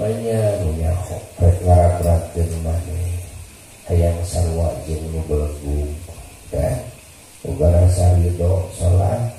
Manya 0.01 0.57
nu 0.65 0.73
nyaho 0.81 1.21
Rek 1.37 1.61
ngarak-rakeun 1.61 2.65
maneh 2.65 3.21
Hayang 3.93 4.17
sarwa 4.25 4.73
jeung 4.89 5.05
nu 5.13 5.21
Ya 6.49 6.81
Ugara 7.45 7.85
sarido 7.93 8.73
salat. 8.73 9.37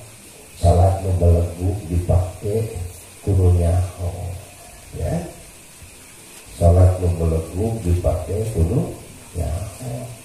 Salat 0.61 1.01
nu 1.01 1.09
belegu 1.17 1.73
dipake 1.89 2.69
kudu 3.25 3.49
nyaho. 3.57 4.13
Ya? 4.93 5.25
Salat 6.53 7.01
nu 7.01 7.09
belegu 7.17 7.81
dipake 7.81 8.45
kudu 8.53 8.93
nyaho 9.33 10.20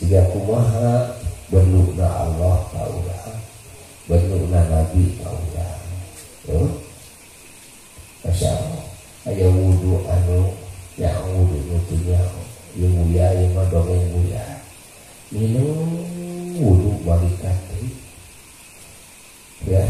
tiga 0.00 0.24
kumaha 0.32 1.12
bentukna 1.52 2.08
Allah 2.08 2.56
kaulah 2.72 3.24
bentukna 4.08 4.60
Nabi 4.66 5.04
kaulah 5.20 5.74
tuh 6.48 6.56
hmm? 6.56 6.72
Masya 8.24 8.48
Allah 8.48 8.84
ayo 9.28 9.46
wudhu 9.52 10.00
anu 10.08 10.56
yang 10.96 11.20
wudhu 11.36 11.56
nutunya 11.68 12.20
yang 12.78 12.92
mulia 12.94 13.26
yang 13.34 13.66
dongeng 13.66 14.04
mulia. 14.14 14.44
Minum 15.34 15.90
wudhu 16.58 17.02
balikan 17.02 17.56
deh. 17.70 17.90
Ya. 19.66 19.84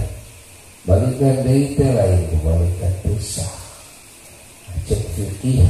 Balikan 0.89 1.45
deh 1.45 1.57
itu 1.71 1.85
lain 1.85 2.25
balikan 2.41 2.93
dosa 3.05 3.45
cek 4.89 5.01
fikih. 5.13 5.67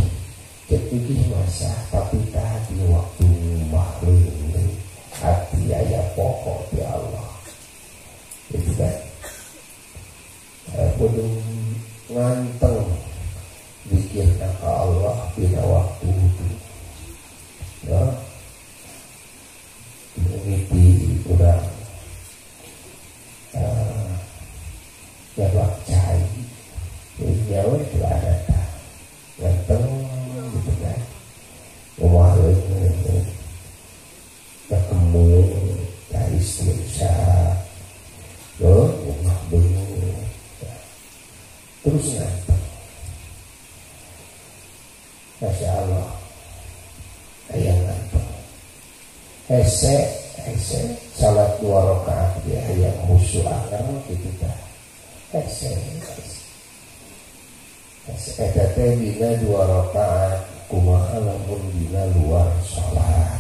Teh 58.81 58.97
bina 58.97 59.37
dua 59.45 59.69
rakaat 59.69 60.41
kumaha 60.73 61.21
lamun 61.21 61.61
bina 61.77 62.01
luar 62.17 62.49
salat. 62.65 63.37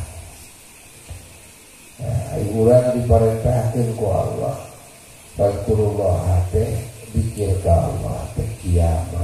Nah, 2.04 2.36
iburan 2.44 3.00
diperintahkan 3.00 3.88
ku 3.96 4.04
Allah. 4.04 4.68
Fadkurullah 5.40 6.44
teh 6.52 6.68
Dikir 7.10 7.58
ke 7.58 7.66
Allah 7.66 8.22
Teh 8.38 8.46
kiamat 8.62 9.19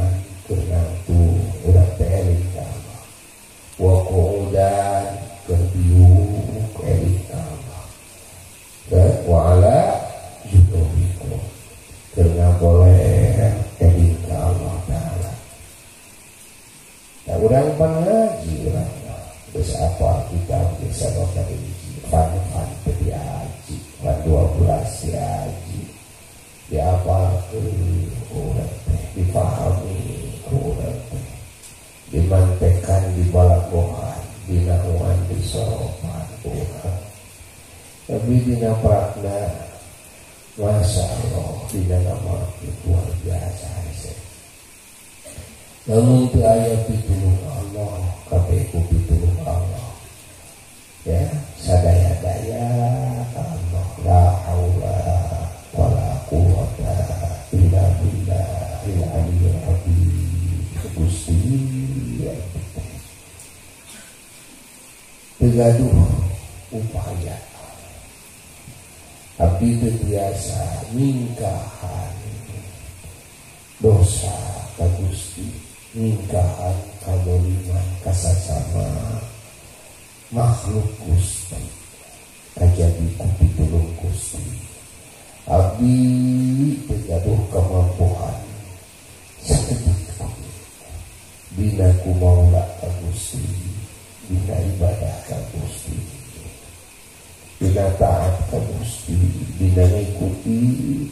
Bina 97.57 97.89
taat 97.97 98.37
ka 98.53 98.59
Gusti 98.61 99.17
Bina 99.57 99.81
mengikuti 99.89 100.61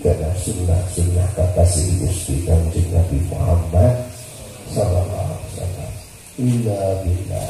Karena 0.04 0.28
sunnah-sunnah 0.36 1.28
kakasih 1.32 2.04
Gusti 2.04 2.44
Kanjeng 2.44 2.88
Nabi 2.92 3.18
Muhammad 3.32 3.94
Sallallahu 4.74 5.32
alaihi 5.32 5.48
wasallam. 5.56 5.92
Bila 6.34 7.44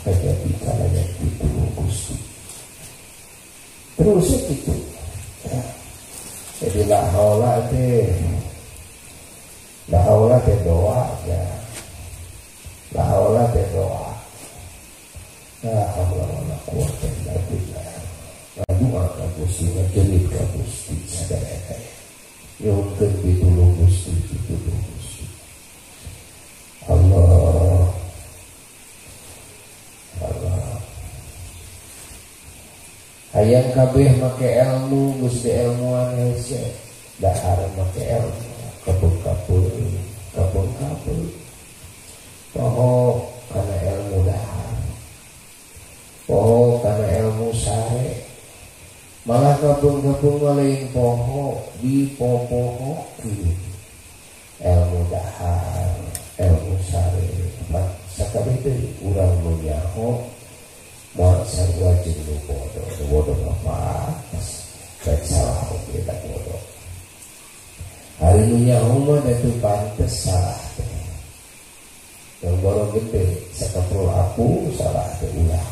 Kajadi 0.00 0.50
kalanya 0.64 1.04
itu 1.20 1.44
Gusti. 1.76 2.16
Terus 4.00 4.28
itu. 4.48 4.72
Ya. 5.44 5.60
Jadi 6.64 6.88
la 6.88 7.04
haula 7.12 7.60
teh 7.68 8.08
kabeh 33.80 34.12
make 34.20 34.48
ilmu 34.60 35.16
Gusti 35.24 35.56
ilmuwan 35.56 36.12
hese 36.20 36.60
Dahar 37.16 37.64
make 37.80 38.04
ilmu 38.04 38.48
Kapul-kapul 38.84 39.64
Kapul-kapul 40.36 41.20
Poho 42.50 43.24
karena 43.46 43.76
ilmu 43.94 44.26
dahar. 44.26 44.74
Poho 46.26 46.82
karena 46.82 47.06
ilmu 47.24 47.54
sare. 47.56 48.26
Malah 49.24 49.56
kapul-kapul 49.64 50.44
ngalain 50.44 50.84
poho 50.92 51.64
Di 51.80 52.04
poho 52.20 53.00
Ilmu 54.60 55.00
dahar 55.08 55.88
Ilmu 56.36 56.76
sare 56.84 57.28
Sakabeh 58.12 58.60
itu 58.60 58.92
Urang 59.08 59.40
menyaho 59.40 60.20
Mau 61.18 61.42
sarwa 61.42 61.90
jeung 62.06 62.22
nu 62.22 62.38
bodoh, 62.46 62.86
nu 62.86 63.04
bodoh 63.10 63.34
apa? 63.50 64.14
Kayak 65.02 65.26
salah 65.26 65.66
oke 65.74 65.98
tak 66.06 66.22
bodoh. 66.22 66.62
Hari 68.22 68.46
nu 68.46 68.62
nyaho 68.62 68.94
mah 69.02 69.18
itu 69.30 69.48
pantes 69.62 70.26
salah. 70.26 70.58
Yang 72.40 72.56
baru 72.64 72.84
gede, 72.96 73.24
sakapul 73.52 74.08
aku 74.08 74.72
salah 74.74 75.06
teh 75.20 75.30
ulah. 75.36 75.66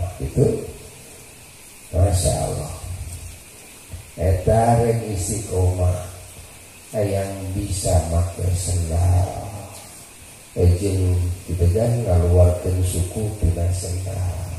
Mah 0.00 0.12
itu. 0.18 0.46
Masya 1.90 2.32
Allah. 2.32 2.72
Eta 4.20 4.78
remisi 4.82 5.42
koma 5.48 5.90
yang 6.92 7.30
bisa 7.54 7.94
make 8.10 8.46
sendal 8.58 9.30
Ejeng 10.58 11.14
kita 11.46 11.62
kan 11.70 11.92
ngaluarkan 12.02 12.82
suku 12.82 13.30
tina 13.38 13.70
sendal 13.70 14.50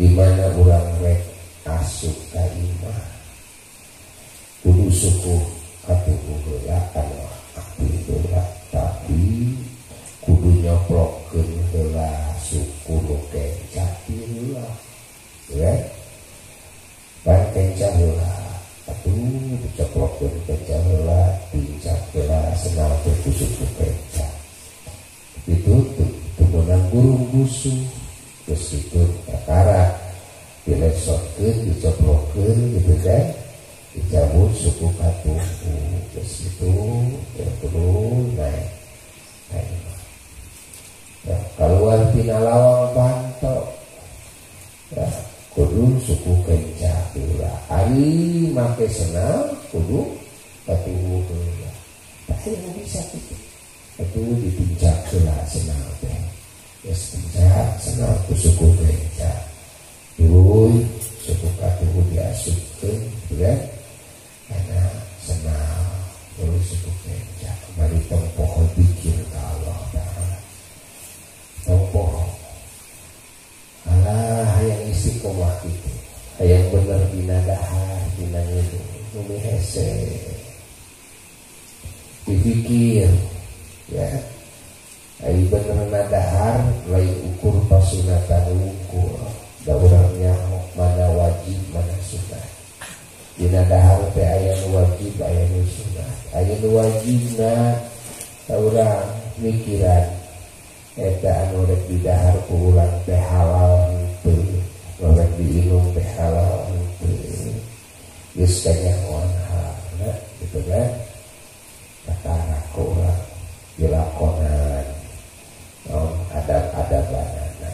di 0.00 0.08
mana 0.16 0.48
orang 0.56 0.88
rek 1.04 1.20
asuk 1.68 2.16
ka 2.32 2.40
imah 2.40 3.04
kudu 4.64 4.88
suku 4.88 5.59
katuhu 5.90 6.38
heula 6.46 6.78
anu 6.94 7.18
aktif 7.58 7.98
heula 8.06 8.42
abdi 8.70 9.58
kudu 10.22 10.62
nyoplokkeun 10.62 11.50
heula 11.74 12.30
suku 12.38 12.94
nu 12.94 13.18
kencah 13.34 13.90
heula 14.06 14.70
ya. 15.50 15.74
Pan 17.26 17.42
kencah 17.50 17.90
heula 17.98 18.30
atuh 18.86 19.18
dicoplokkeun 19.66 20.30
kencah 20.46 20.78
heula 20.78 21.34
pincak 21.50 21.98
heula 22.14 22.38
senal 22.54 22.94
teh 23.02 23.14
suku 23.26 23.66
kencah 23.74 24.30
itu 25.50 25.74
tuh 25.98 26.10
turunan 26.38 26.78
gurung 26.94 27.26
busu 27.34 27.74
terus 28.46 28.78
itu 28.78 29.02
perkara. 29.26 29.90
Dilesotkeun 30.62 31.66
dicoplokkeun 31.66 32.78
gitu 32.78 32.94
kan 33.02 33.26
dicabut 33.90 34.50
suku 34.54 34.86
katuhu 34.94 35.42
terus 36.14 36.46
itu 36.46 36.72
terus 37.34 38.26
naik. 38.38 38.68
Naik. 39.50 39.82
Ya, 41.20 41.36
keluar 41.58 42.00
tina 42.16 42.38
lawang 42.40 42.96
panto 42.96 43.76
ya, 44.94 45.04
kudu 45.52 46.00
suku 46.00 46.32
kencah 46.48 46.96
pula 47.12 47.52
hari 47.68 48.48
make 48.54 48.86
senal 48.88 49.52
kudu 49.68 50.16
katuhu 50.64 51.20
pula 51.28 51.70
tapi 52.30 52.54
yang 52.54 52.72
bisa 52.78 53.02
gitu. 53.10 53.34
Itu 54.00 54.22
dipincak 54.40 54.96
pula 55.12 55.36
senal 55.44 55.84
teh. 56.00 56.20
Ya 56.86 56.94
pincak 56.96 57.68
senal 57.82 58.14
ku 58.24 58.32
suku 58.38 58.66
kencah 58.80 59.38
dulu 60.16 60.80
suku 61.20 61.48
katuhu 61.60 62.00
diasupkeun 62.12 62.96
ya 63.36 63.52
karena 64.50 64.82
senang 65.22 65.86
terus 66.34 66.74
meja 67.06 67.54
kembali 67.70 67.98
tempoh 68.10 68.66
pikir 68.74 69.14
ke 69.14 69.38
Allah 69.38 69.80
Ta'ala 69.94 70.38
tempoh 71.62 72.26
Allah 73.86 74.50
yang 74.66 74.82
isi 74.90 75.22
komah 75.22 75.54
itu 75.62 75.92
yang 76.42 76.66
benar 76.74 77.00
bina 77.14 77.38
dahar 77.46 78.02
bina 78.18 78.42
itu 78.50 78.80
numi 79.14 79.38
hese 79.38 79.88
dipikir 82.30 83.10
ya. 83.90 84.06
Ayo 85.20 85.52
bener 85.52 85.84
nadahar 85.92 86.64
lain 86.88 87.12
ukur 87.28 87.60
pasunatan 87.68 88.56
ukur. 88.56 89.20
Da 89.68 89.76
orangnya 89.76 90.32
mana 90.72 91.12
wajib 91.12 91.60
mana 91.76 91.92
sunnah 92.00 92.59
Dina 93.40 93.64
dahar 93.72 94.04
teh 94.12 94.20
aya 94.20 94.52
wajib 94.68 95.16
aya 95.16 95.48
nu 95.48 95.64
sunat. 95.64 96.12
Aya 96.36 96.60
nu 96.60 96.76
wajibna 96.76 97.72
urang 98.52 99.08
mikiran 99.40 100.12
eta 101.00 101.48
anu 101.48 101.64
rek 101.64 101.80
didahar 101.88 102.36
ku 102.44 102.68
urang 102.68 102.92
teh 103.08 103.16
halal 103.16 103.88
henteu. 103.88 104.44
Rek 105.00 105.32
diinum 105.40 105.88
teh 105.96 106.04
halal 106.20 106.68
henteu. 106.68 107.56
Geus 108.36 108.60
kanyahoan 108.60 109.32
halna 109.48 110.12
gitu 110.44 110.60
kan. 110.68 110.92
Katara 112.04 112.60
ku 112.76 112.92
urang 112.92 113.20
dilakonan. 113.80 114.84
Oh, 115.88 116.12
adab-adabanana. 116.36 117.72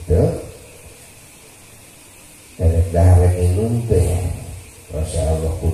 Gitu. 0.00 0.33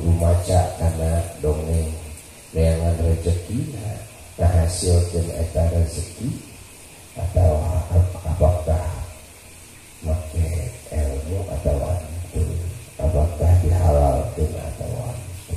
Maca 0.01 0.61
karena 0.81 1.21
dongeng 1.45 1.93
neangan 2.57 2.97
rezeki 3.05 3.77
nah 3.77 4.49
hasil 4.49 5.05
eta 5.13 5.69
rezeki 5.77 6.33
atau 7.21 7.61
apakah 8.25 8.85
make 10.01 10.73
ilmu 10.89 11.45
atau 11.53 11.77
itu 12.33 12.43
apakah 12.97 13.53
dihalalkan 13.61 14.51
atau 14.57 14.89
itu 15.53 15.57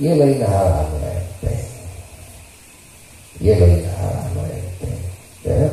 ia 0.00 0.12
lain 0.16 0.40
hal 0.40 0.68
anu 0.80 0.98
enteng 1.04 1.68
ia 3.44 3.54
lain 3.60 3.84
hal 3.84 4.14
anu 4.24 4.42
enteng 4.48 5.00
ya. 5.44 5.68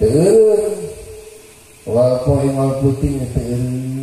Terus 0.00 0.72
walaupun 1.84 2.48
wal 2.56 2.72
putih 2.80 3.20
terus 3.36 3.93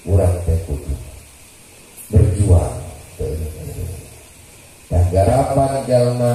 kurang 0.00 0.34
teh 0.48 0.58
kudu 0.64 0.94
berjuang. 2.08 2.76
Nah 4.90 5.04
garapan 5.12 5.72
jalma 5.84 6.32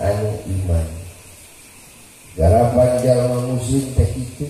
anu 0.00 0.32
iman. 0.48 0.86
Garapan 2.34 2.90
jalma 3.04 3.36
muslim 3.52 3.84
teh 3.92 4.10
itu 4.16 4.48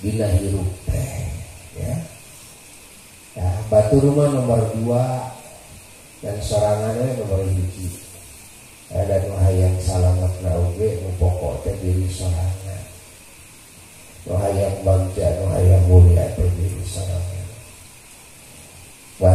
dina 0.00 0.26
hirup 0.40 0.68
teh 0.88 1.28
ya. 1.76 1.94
Nah, 3.34 3.50
batu 3.66 3.98
rumah 3.98 4.30
nomor 4.30 4.62
dua 4.78 5.34
dan 6.22 6.38
sorangannya 6.38 7.18
nomor 7.18 7.42
hiji. 7.50 7.90
Ada 8.94 9.26
nu 9.26 9.34
hayang 9.42 9.74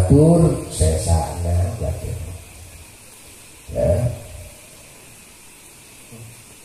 batur 0.10 0.42
sesana 0.74 1.58
batur 1.78 2.18
ya. 3.78 3.94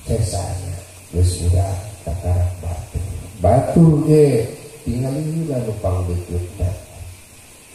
Sesana 0.08 0.72
geus 1.12 1.44
urang 1.44 1.80
takarak 2.08 2.48
batur 2.64 3.04
batur 3.44 3.92
ge 4.08 4.48
tinggal 4.88 5.12
lah 5.12 5.60
numpang 5.60 6.08
dekutna 6.08 6.72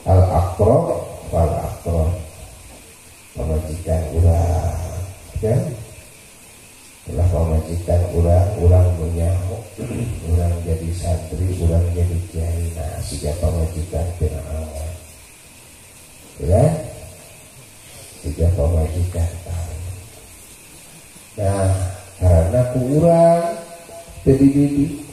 al 0.09 0.21
akro 0.25 1.05
wal 1.29 1.53
akro 1.53 2.17
pemajikan 3.37 4.01
urang 4.17 4.73
kan 5.37 5.61
telah 7.05 7.27
pemajikan 7.29 8.01
urang 8.17 8.49
urang 8.57 8.89
menyaho 8.97 9.61
urang 10.33 10.53
jadi 10.65 10.89
santri 10.97 11.45
urang 11.61 11.85
jadi 11.93 12.17
kiai 12.33 12.65
nah 12.73 12.97
siga 13.05 13.37
pemajikan 13.37 14.05
tina 14.17 14.41
awal 14.49 14.89
ya 16.39 16.63
tiga 18.23 18.47
pemajikan 18.55 19.31
tahu 19.43 19.75
nah 21.35 21.71
karena 22.15 22.61
kurang 22.71 23.43
jadi 24.29 24.45
didik 24.45 24.93
ya, 24.93 25.08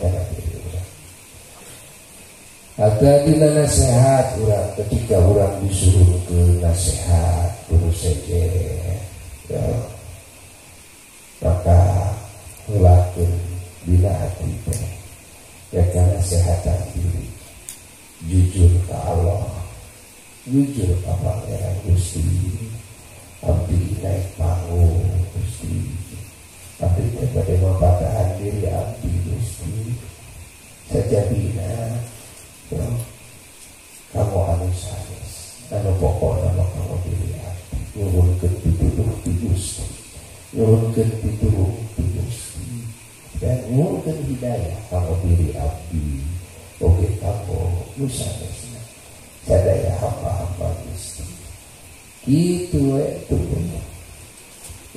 kana 0.00 0.22
diri 0.32 0.56
ada 2.76 3.24
bila 3.24 3.48
nasihat 3.56 4.36
orang 4.36 4.68
ketika 4.76 5.16
orang 5.16 5.64
disuruh 5.64 6.12
ke 6.28 6.60
nasihat 6.60 7.48
guru 7.72 7.88
saja 7.96 8.44
ya, 9.48 9.64
maka 11.40 12.12
melakukan 12.68 13.32
bila 13.88 14.12
hati 14.12 14.52
ya 15.72 15.82
karena 15.92 16.20
kesehatan 16.20 16.80
diri. 16.92 17.26
Jujur 18.28 18.72
ke 18.84 18.96
Allah. 18.96 19.44
Jujur 20.44 20.92
ke 21.00 21.12
Pangeran 21.20 21.76
Gusti. 21.84 22.24
Abdi 23.44 24.00
naik 24.00 24.36
panggung 24.40 24.95
abdi 27.36 27.52
daripada 27.52 27.68
membatahan 27.68 28.28
diri 28.40 28.62
abdi 28.72 29.12
Gusti? 29.28 29.74
Sejadinya 30.88 31.72
kamu 34.14 34.38
anu 34.38 34.68
sanes 34.72 35.60
anu 35.68 35.92
pokok 36.00 36.40
nama 36.40 36.64
kamu 36.64 36.96
dilihat 37.04 37.56
nyurunkan 37.92 38.52
pituduh 38.64 39.10
di 39.20 39.32
Gusti. 39.44 39.84
Nyurunkan 40.56 41.08
pituduh 41.20 41.72
di 41.98 42.04
Gusti. 42.16 42.64
Dan 43.42 43.58
nyurunkan 43.68 44.16
hidayah 44.32 44.78
kamu 44.88 45.12
diri 45.28 45.48
abdi. 45.60 46.24
Oke 46.80 47.08
kamu 47.20 47.60
nu 48.00 48.06
sadaya 48.08 49.92
hamba-hamba 50.00 50.72
Gusti 50.88 51.24
itu 52.26 52.98
itu 52.98 53.38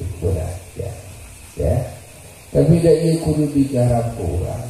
itu 0.01 0.27
aja 0.33 0.89
ya 1.53 1.77
tapi 2.49 2.81
kudu 3.39 3.55
digarap 3.55 4.19
orang 4.19 4.67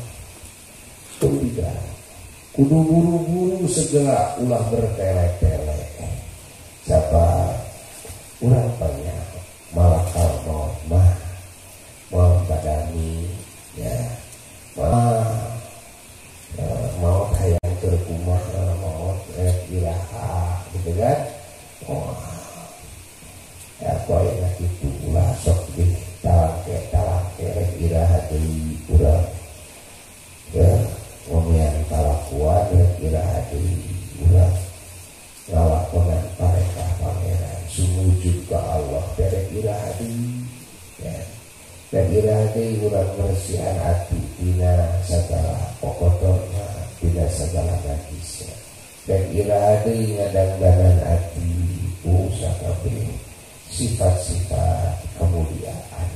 kudu 2.54 2.78
buru-buru 2.86 3.66
segera 3.66 4.38
ulah 4.38 4.62
bertele-tele 4.70 5.80
siapa 6.86 7.50
ulah 8.46 8.68
banyak 8.78 9.26
malah 9.74 10.06
kalau 10.14 10.70
mah 10.86 11.10
mau 12.14 12.38
badani 12.46 13.26
ya 13.74 13.98
mau 14.78 15.18
ya, 16.54 16.70
mau 17.02 17.26
kayak 17.42 17.74
terkumah 17.82 18.44
mau 18.86 19.18
eh, 19.34 19.56
iraha 19.74 20.62
gitu 20.78 20.94
kan 20.94 21.18
oh 21.90 22.14
ya 23.82 23.98
kau 24.06 24.20
yang 24.20 24.54
itu 24.62 24.90
ulah 25.10 25.32
sok 25.42 25.58
di 25.74 25.90
talake 26.20 26.76
talake 26.92 27.48
iraha 27.80 28.20
dari 28.28 28.76
urang 28.92 29.26
ya 30.52 30.70
Wamian 31.30 31.86
kalakuan 31.86 32.66
dan 32.74 32.90
kira 32.98 33.22
hati 33.22 33.62
ulah 34.26 34.50
ngalakonan 35.46 36.26
mereka 36.42 36.86
pangeran 36.98 37.60
sumujud 37.70 38.38
ke 38.50 38.58
Allah 38.58 39.06
dari 39.14 39.42
kira 39.54 39.78
hati 39.78 40.10
ya 41.06 41.18
dan 41.94 42.04
kira 42.10 42.34
hati 42.34 42.82
ulah 42.82 43.06
bersihan 43.14 43.78
hati 43.78 44.18
tina 44.42 44.74
segala 45.06 45.70
pokotornya 45.78 46.66
segala 47.80 47.96
najisnya 47.96 48.56
dan 49.08 49.22
kira 49.32 49.56
hati 49.58 49.96
ngadang-dangan 50.20 50.98
hati 51.08 51.52
usakabe 52.04 52.98
sifat-sifat 53.72 55.00
kemuliaan. 55.16 56.10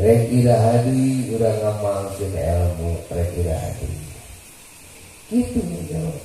Rek 0.00 0.32
hadi 0.32 1.28
udah 1.36 1.52
ngamalkan 1.60 2.32
ilmu 2.32 2.96
Rek 3.12 3.36
hadi 3.36 3.92
Itu 5.28 5.60
menjawab 5.60 6.16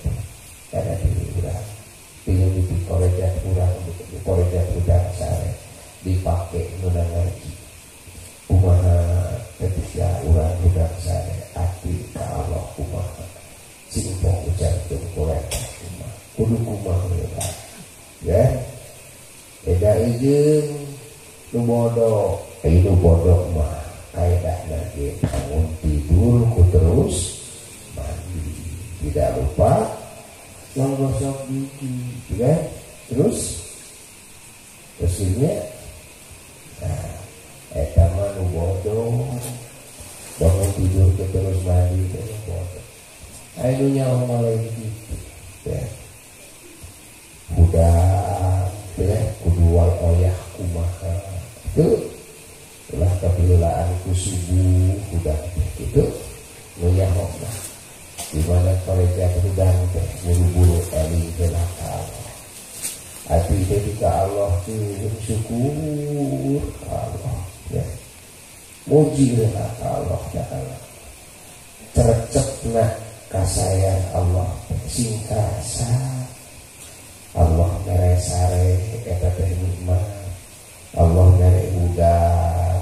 Karena 0.71 0.95
diri 1.03 1.28
udah 1.43 1.59
Tinggal 2.23 2.55
di 2.55 2.78
korejat 2.88 3.36
kurang 3.43 3.76
Di 3.84 4.15
udang 4.80 5.07
sare 5.19 5.51
Dipakai 6.07 6.71
nuna 6.80 7.03
ngaji 7.03 7.51
Umaha 8.47 8.95
ketika 9.59 10.23
urang 10.23 10.55
udang 10.63 10.95
sare 11.03 11.36
Ati 11.51 12.15
ka 12.15 12.23
Allah 12.23 12.63
umaha 12.80 13.26
Simpong 13.95 14.43
ujar 14.51 14.75
ke 14.91 14.99
korejat 15.15 15.63
kumah 15.79 16.11
Kudu 16.35 16.55
kumah 16.67 16.99
mereka 17.07 17.47
Ya. 18.27 18.43
Eda 19.63 19.95
izin 20.03 20.67
Nu 21.55 21.63
bodoh 21.63 22.43
itu 22.67 22.91
bodoh 22.99 23.47
mah. 23.55 23.79
Kaidah 24.11 24.59
lagi 24.67 25.15
bangun 25.23 25.63
tidur 25.79 26.43
ku 26.51 26.67
terus 26.67 27.39
mandi. 27.95 28.43
Tidak 28.99 29.39
lupa. 29.39 29.87
Yang 30.75 30.91
gosok 30.99 31.37
gigi. 31.47 31.95
Ya. 32.35 32.51
Terus. 33.07 33.63
Terusnya. 34.99 35.55
Nah 36.83 37.07
eta 37.71 38.03
mah 38.19 38.29
nu 38.35 38.43
bodoh. 38.51 39.23
Bangun 40.35 40.69
tidur 40.75 41.07
ke 41.15 41.23
terus 41.31 41.59
mandi 41.63 42.03
terus 42.11 42.39
bodoh 42.49 42.84
ayo 43.63 43.85
nyawa 43.87 44.19
mulai 44.27 44.59
gitu 44.67 45.71
ya. 45.71 45.83
Udah 47.55 48.67
ya. 48.99 49.19
Kudu 49.39 49.79
oyah 49.79 50.37
kumaha. 50.59 51.13
Tuh 51.75 51.99
telah 52.91 53.11
kepilaanku 53.23 54.11
subuh 54.11 54.95
udah 55.19 55.39
itu 55.79 56.03
ngeyahok 56.79 57.31
lah 57.41 57.55
di 58.35 58.41
mana 58.45 58.71
koreja 58.83 59.25
berudang 59.39 59.79
teh 59.95 60.07
buru-buru 60.27 60.79
eling 60.91 61.27
ke 61.39 61.47
Allah 61.55 62.27
hati 63.31 63.57
ketika 63.65 64.27
Allah 64.27 64.51
tuh 64.67 65.11
syukur. 65.23 66.61
Allah 66.91 67.39
ya. 67.71 67.85
Muji 68.85 69.33
dengan 69.33 69.71
Allah 69.81 70.21
Ta'ala 70.29 70.77
cercep 71.95 72.47
nak 72.75 73.04
kasayang 73.36 74.03
Allah. 74.15 74.47
Singkasa 74.88 75.91
Allah 77.36 77.67
meresare 77.83 78.79
eta 79.03 79.27
teh 79.36 79.51
nikmat 79.59 79.99
Allah 80.95 81.27
mere 81.36 81.67
udang 81.83 82.79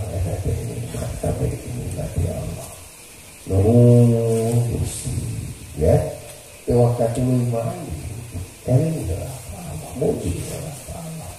tapi 1.26 1.50
ini 1.50 1.98
ya 1.98 2.38
Allah. 2.38 2.70
Nuh 3.50 4.62
Gusti. 4.70 5.18
Ya 5.82 5.98
di 6.70 6.72
waktu 6.78 7.18
lima 7.18 7.66
ini 8.70 9.10
adalah 9.10 9.34
Allah 9.58 9.92
muji 9.98 10.38
adalah 10.38 11.02
Allah 11.02 11.34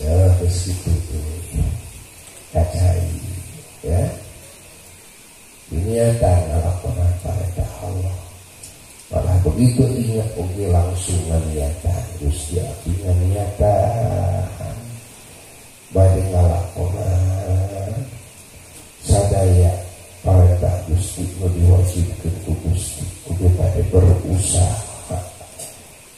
ya 0.00 0.16
terus 0.40 0.72
itu 0.72 0.96
kacai 2.56 3.04
ya 3.84 4.00
ini 5.68 6.00
akan 6.00 6.64
lakukan 6.64 7.12
pada 7.20 7.64
Allah 7.84 8.16
malah 9.12 9.36
begitu 9.44 9.84
ingat 9.84 10.28
oke 10.36 10.64
langsung 10.72 11.20
niatan 11.52 12.04
Gusti 12.20 12.56
ingat 12.88 13.16
niatan 13.28 14.76
bade 15.92 16.20
ngalakonan 16.32 18.00
sadaya 19.04 19.72
parentah 20.24 20.76
Gusti 20.88 21.24
nu 21.36 21.48
diwajibkeun 21.52 22.34
ku 22.48 22.52
Gusti 22.64 23.04
kudu 23.28 23.48
bade 23.56 23.84
berusaha 23.92 25.20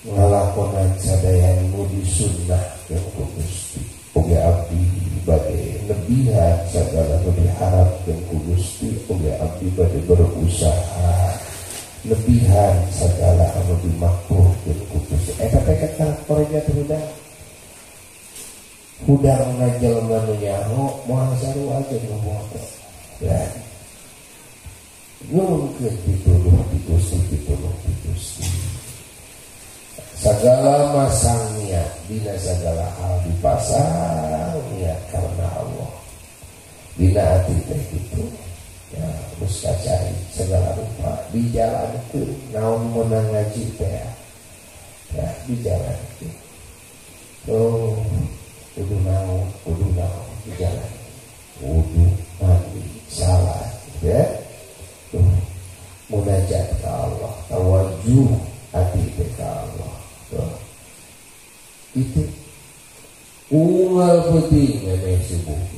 ngalakonan 0.06 0.90
sadaya 0.98 1.58
nu 1.74 1.86
disunnahkeun 1.90 3.02
ku 3.18 3.22
Gusti 3.34 3.82
oge 4.18 4.38
abdi 4.42 4.82
bade 5.22 5.86
lebihan 5.86 6.58
segala 6.66 7.22
diharap 7.22 7.90
dan 8.02 8.18
kugusti 8.26 8.90
oleh 9.06 9.34
abdi 9.38 9.70
pada 9.78 9.98
berusaha 10.02 11.14
lebihan 12.02 12.74
segala 12.90 13.46
anu 13.54 13.74
dimakruh 13.86 14.50
dan 14.66 14.78
kugusti 14.90 15.32
eh 15.38 15.48
tapi 15.54 15.72
karakternya 15.78 16.61
terudang 16.66 17.08
hudang 19.06 19.46
ngajal 19.62 19.96
manunya 20.11 20.58
nyaho 20.58 20.90
mau 21.06 21.30
saru 21.38 21.70
aja 21.70 21.96
ngomong 22.11 22.44
ya 23.22 23.40
mungkin 25.30 25.94
dituduh 26.02 26.58
dituduh 26.74 27.22
dituduh 27.30 27.74
dituduh 27.86 28.70
segala 30.20 30.92
masangnya 30.92 31.80
bila 32.04 32.36
segala 32.36 32.84
hal 33.00 33.16
dipasang 33.24 34.61
niat 34.76 35.00
karena 35.08 35.48
Allah 35.48 35.92
bila 36.92 37.24
hati 37.24 37.56
teh 37.64 37.80
itu 37.96 38.28
ya 38.92 39.08
terus 39.32 39.64
cari 39.64 40.12
segala 40.28 40.76
rupa 40.76 41.24
di 41.32 41.40
jalan 41.56 41.96
itu 41.96 42.36
naon 42.52 42.84
menang 42.92 43.32
ngaji 43.32 43.64
teh 43.80 43.96
ya 45.16 45.24
di 45.48 45.56
jalan 45.64 45.96
itu 46.20 46.28
tuh 47.48 47.96
kudu 48.76 48.96
naon 49.00 49.48
kudu 49.64 49.88
naon 49.96 50.28
di 50.44 50.52
jalan 50.61 50.92
kudu 51.64 52.04
mandi 52.36 52.84
salah 53.08 53.64
ya 54.04 54.20
tuh 55.08 55.24
munajat 56.12 56.76
ke 56.76 56.88
Allah 56.92 57.32
tawajuh 57.48 58.28
hati 58.68 59.00
ke 59.16 59.24
Allah 59.40 60.00
itu 61.94 62.22
penting 64.18 64.82
memang 64.82 65.22
subuh 65.22 65.69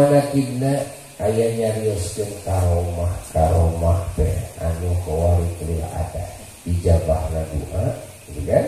manakibna 0.00 0.72
ayah 1.20 1.50
nyarioskeun 1.60 2.32
karomah 2.48 3.12
karomah 3.36 4.00
teh 4.16 4.32
anu 4.64 4.96
kawari 5.04 5.44
kuliah 5.60 5.92
ada. 5.92 6.24
Ijabah 6.64 7.20
doa 7.28 7.84
gitu 8.28 8.40
kan? 8.48 8.64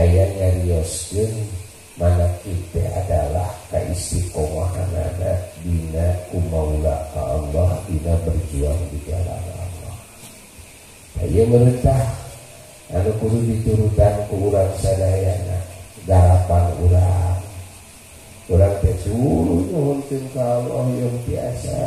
Ayah 0.00 0.28
nyarioskeun 0.40 1.28
manakib 2.00 2.56
teh 2.72 2.88
adalah 2.88 3.52
keistiqomahanana 3.68 5.44
dina 5.60 6.16
kumaula 6.32 7.04
ka 7.12 7.20
Allah 7.20 7.84
dina 7.84 8.16
berjuang 8.24 8.80
di 8.88 8.98
jalan 9.04 9.44
Allah. 9.60 9.96
Ayo 11.20 11.44
merintah 11.52 12.00
anu 12.96 13.12
kudu 13.20 13.44
diturutan 13.44 14.24
ku 14.32 14.48
urang 14.48 14.72
sadayana 14.80 15.60
garapan 16.08 16.64
urang 16.80 17.23
suruh 19.14 19.62
nyuhunkeun 19.70 20.26
ka 20.34 20.42
Allah 20.58 20.90
yang 20.98 21.14
biasa 21.22 21.78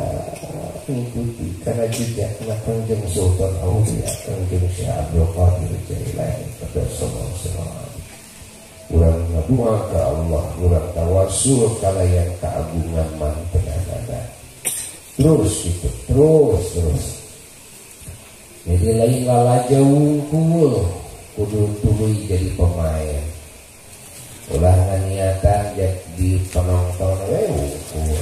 mengikuti 0.88 1.52
karena 1.60 1.84
jejak 1.92 2.32
kangjeng 2.64 3.04
Sultan 3.12 3.52
Aulia 3.60 4.08
kangjeng 4.24 4.64
Syekh 4.72 4.88
Abdul 4.88 5.28
Qadir 5.36 5.72
Jailani 5.84 6.48
pada 6.56 6.82
semua 6.88 7.28
Urang 8.88 9.20
ngadua 9.36 9.72
ke 9.92 9.98
Allah 10.00 10.44
Urang 10.64 10.88
tawasul 10.96 11.68
kalayan 11.84 12.32
keagungan 12.40 13.08
mantenanana 13.20 14.20
Terus 15.20 15.68
gitu 15.68 15.88
Terus 16.08 16.64
terus 16.72 17.06
jadi 18.68 19.00
lain 19.00 19.24
lalaja 19.28 19.80
wungkul 19.80 20.88
kudu 21.36 21.72
tuluy 21.84 22.24
jadi 22.28 22.52
pemain 22.52 23.24
ulah 24.52 24.76
niatan 25.08 25.72
jadi 25.76 26.07
penonton 26.50 27.14
we 27.30 27.46
wungkul 27.46 28.18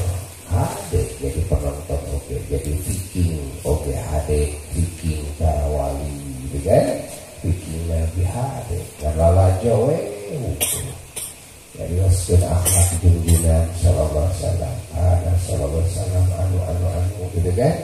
hade 0.53 1.01
jadi 1.17 1.41
penonton 1.49 1.97
oke 2.13 2.29
okay. 2.29 2.37
jadi 2.53 2.73
viking 2.85 3.41
oke 3.65 3.81
okay. 3.81 3.97
hade 3.97 4.53
viking 4.77 5.25
para 5.41 5.65
wali 5.73 6.13
gitu 6.45 6.61
kan 6.69 6.85
viking 7.41 7.85
nabi 7.89 8.21
hade 8.29 8.79
dan 9.01 9.17
lalaja 9.17 9.73
we 9.89 9.97
wungkul 10.29 10.85
jadi 11.73 11.95
waskin 12.05 12.43
akhlak 12.45 12.89
junjunan 13.01 13.65
sallallahu 13.81 14.29
wasallam 14.29 14.75
ana 14.93 15.33
sallallahu 15.49 15.81
wasallam 15.81 16.25
anu 16.37 16.59
anu 16.69 16.87
anu 17.01 17.25
gitu 17.33 17.49
kan 17.57 17.81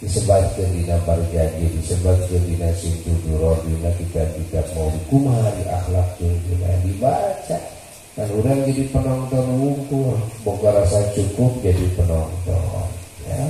disebabkan 0.00 0.68
dina 0.72 0.96
barjadi 1.04 1.64
disebabkan 1.76 2.40
dina 2.40 2.72
sintu 2.72 3.12
duro 3.28 3.60
dina 3.68 3.92
kita 4.00 4.24
tidak 4.32 4.64
mau 4.72 4.88
kumari 5.12 5.64
akhlak 5.68 6.08
dina 6.24 6.72
dibaca 6.80 7.75
dan 8.16 8.32
orang 8.32 8.64
jadi 8.64 8.88
penonton 8.88 9.44
wungkul 9.60 10.16
boga 10.40 10.72
rasa 10.72 11.04
cukup 11.12 11.52
jadi 11.60 11.84
penonton. 12.00 12.88
Ya. 13.28 13.44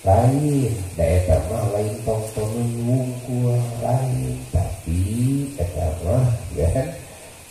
Lain. 0.00 0.72
Daerah 0.96 1.44
mah 1.52 1.76
lain 1.76 1.92
tontonan 2.08 2.72
wungkul 2.88 3.52
lain. 3.84 4.32
Tapi 4.48 5.04
eta 5.60 5.92
mah 6.08 6.24
ya 6.56 6.72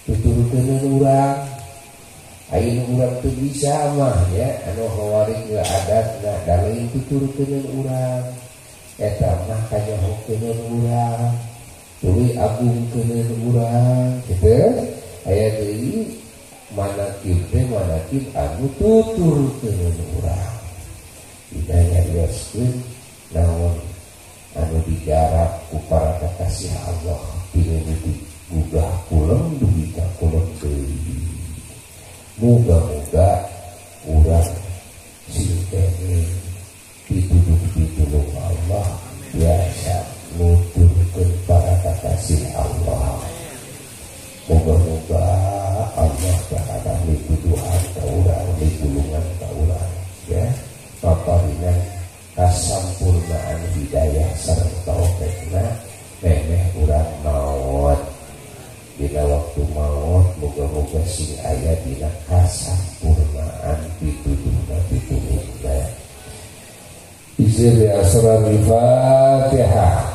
tuturkeun 0.10 0.98
urang 0.98 1.46
Ayo 2.50 2.90
urang 2.90 3.22
tuh 3.22 3.34
bisa 3.38 3.94
mah 3.94 4.18
ya. 4.34 4.50
Anu 4.74 4.90
hawarik 4.98 5.38
nggak 5.46 5.62
ada 5.62 6.00
nah 6.26 6.38
dalam 6.50 6.74
itu 6.74 7.06
turun 7.06 7.66
urang 7.70 8.26
eta 8.98 9.30
mah 9.46 9.62
kaya 9.70 9.94
hokeun 10.02 10.58
urang 10.74 11.38
tuluy 12.02 12.34
agung 12.34 12.82
keun 12.90 13.30
urang 13.46 14.10
gitu 14.26 14.95
aya 15.26 15.48
deui 15.58 16.22
manakib 16.78 17.40
teh 17.50 17.66
manakib 17.70 18.24
anu 18.34 18.66
tutur 18.78 19.50
keun 19.62 19.98
urang 20.18 20.56
didaya 21.52 22.02
yoskeun 22.14 22.74
naon 23.34 23.78
anu 24.56 24.78
digarap 24.86 25.66
ku 25.70 25.78
para 25.90 26.16
kekasih 26.22 26.74
Allah 26.86 27.22
pilih 27.52 27.82
digugah 28.02 28.94
kulem 29.10 29.58
dugi 29.62 29.92
ka 29.94 30.06
kulem 30.22 30.46
deui 30.62 31.36
Moga-moga 32.36 33.48
orang 34.04 34.52
sinteni 35.32 36.28
dituduh 37.08 37.64
ditulung 37.72 38.28
Allah 38.36 38.92
biasa 39.32 40.04
nuturkan 40.36 41.32
para 41.48 41.80
kekasih. 41.80 42.44
Moga-moga 44.46 45.26
Allah 45.98 46.38
berhadap 46.54 46.98
dituduhan 47.10 47.82
ke 47.98 48.02
orang, 48.06 48.48
ditulungan 48.62 49.26
ke 49.42 49.48
orang. 49.50 49.92
Ya, 50.30 50.46
paparinan 51.02 51.78
kasampurnaan 52.36 53.62
hidayah 53.74 54.30
serta 54.38 54.70
taufekna 54.84 55.66
memeh 56.20 56.64
orang 56.84 57.10
maut 57.24 58.00
Dina 58.96 59.24
waktu 59.28 59.62
maut 59.76 60.28
Moga-moga 60.40 61.04
sing 61.08 61.36
ayah 61.44 61.76
dina 61.84 62.08
kasampurnaan 62.32 63.80
Pituduhna 64.00 64.78
pituduhna 64.88 65.78
Izin 67.36 67.84
ya 67.84 68.00
surah 68.08 68.40
al-fatihah 68.40 70.15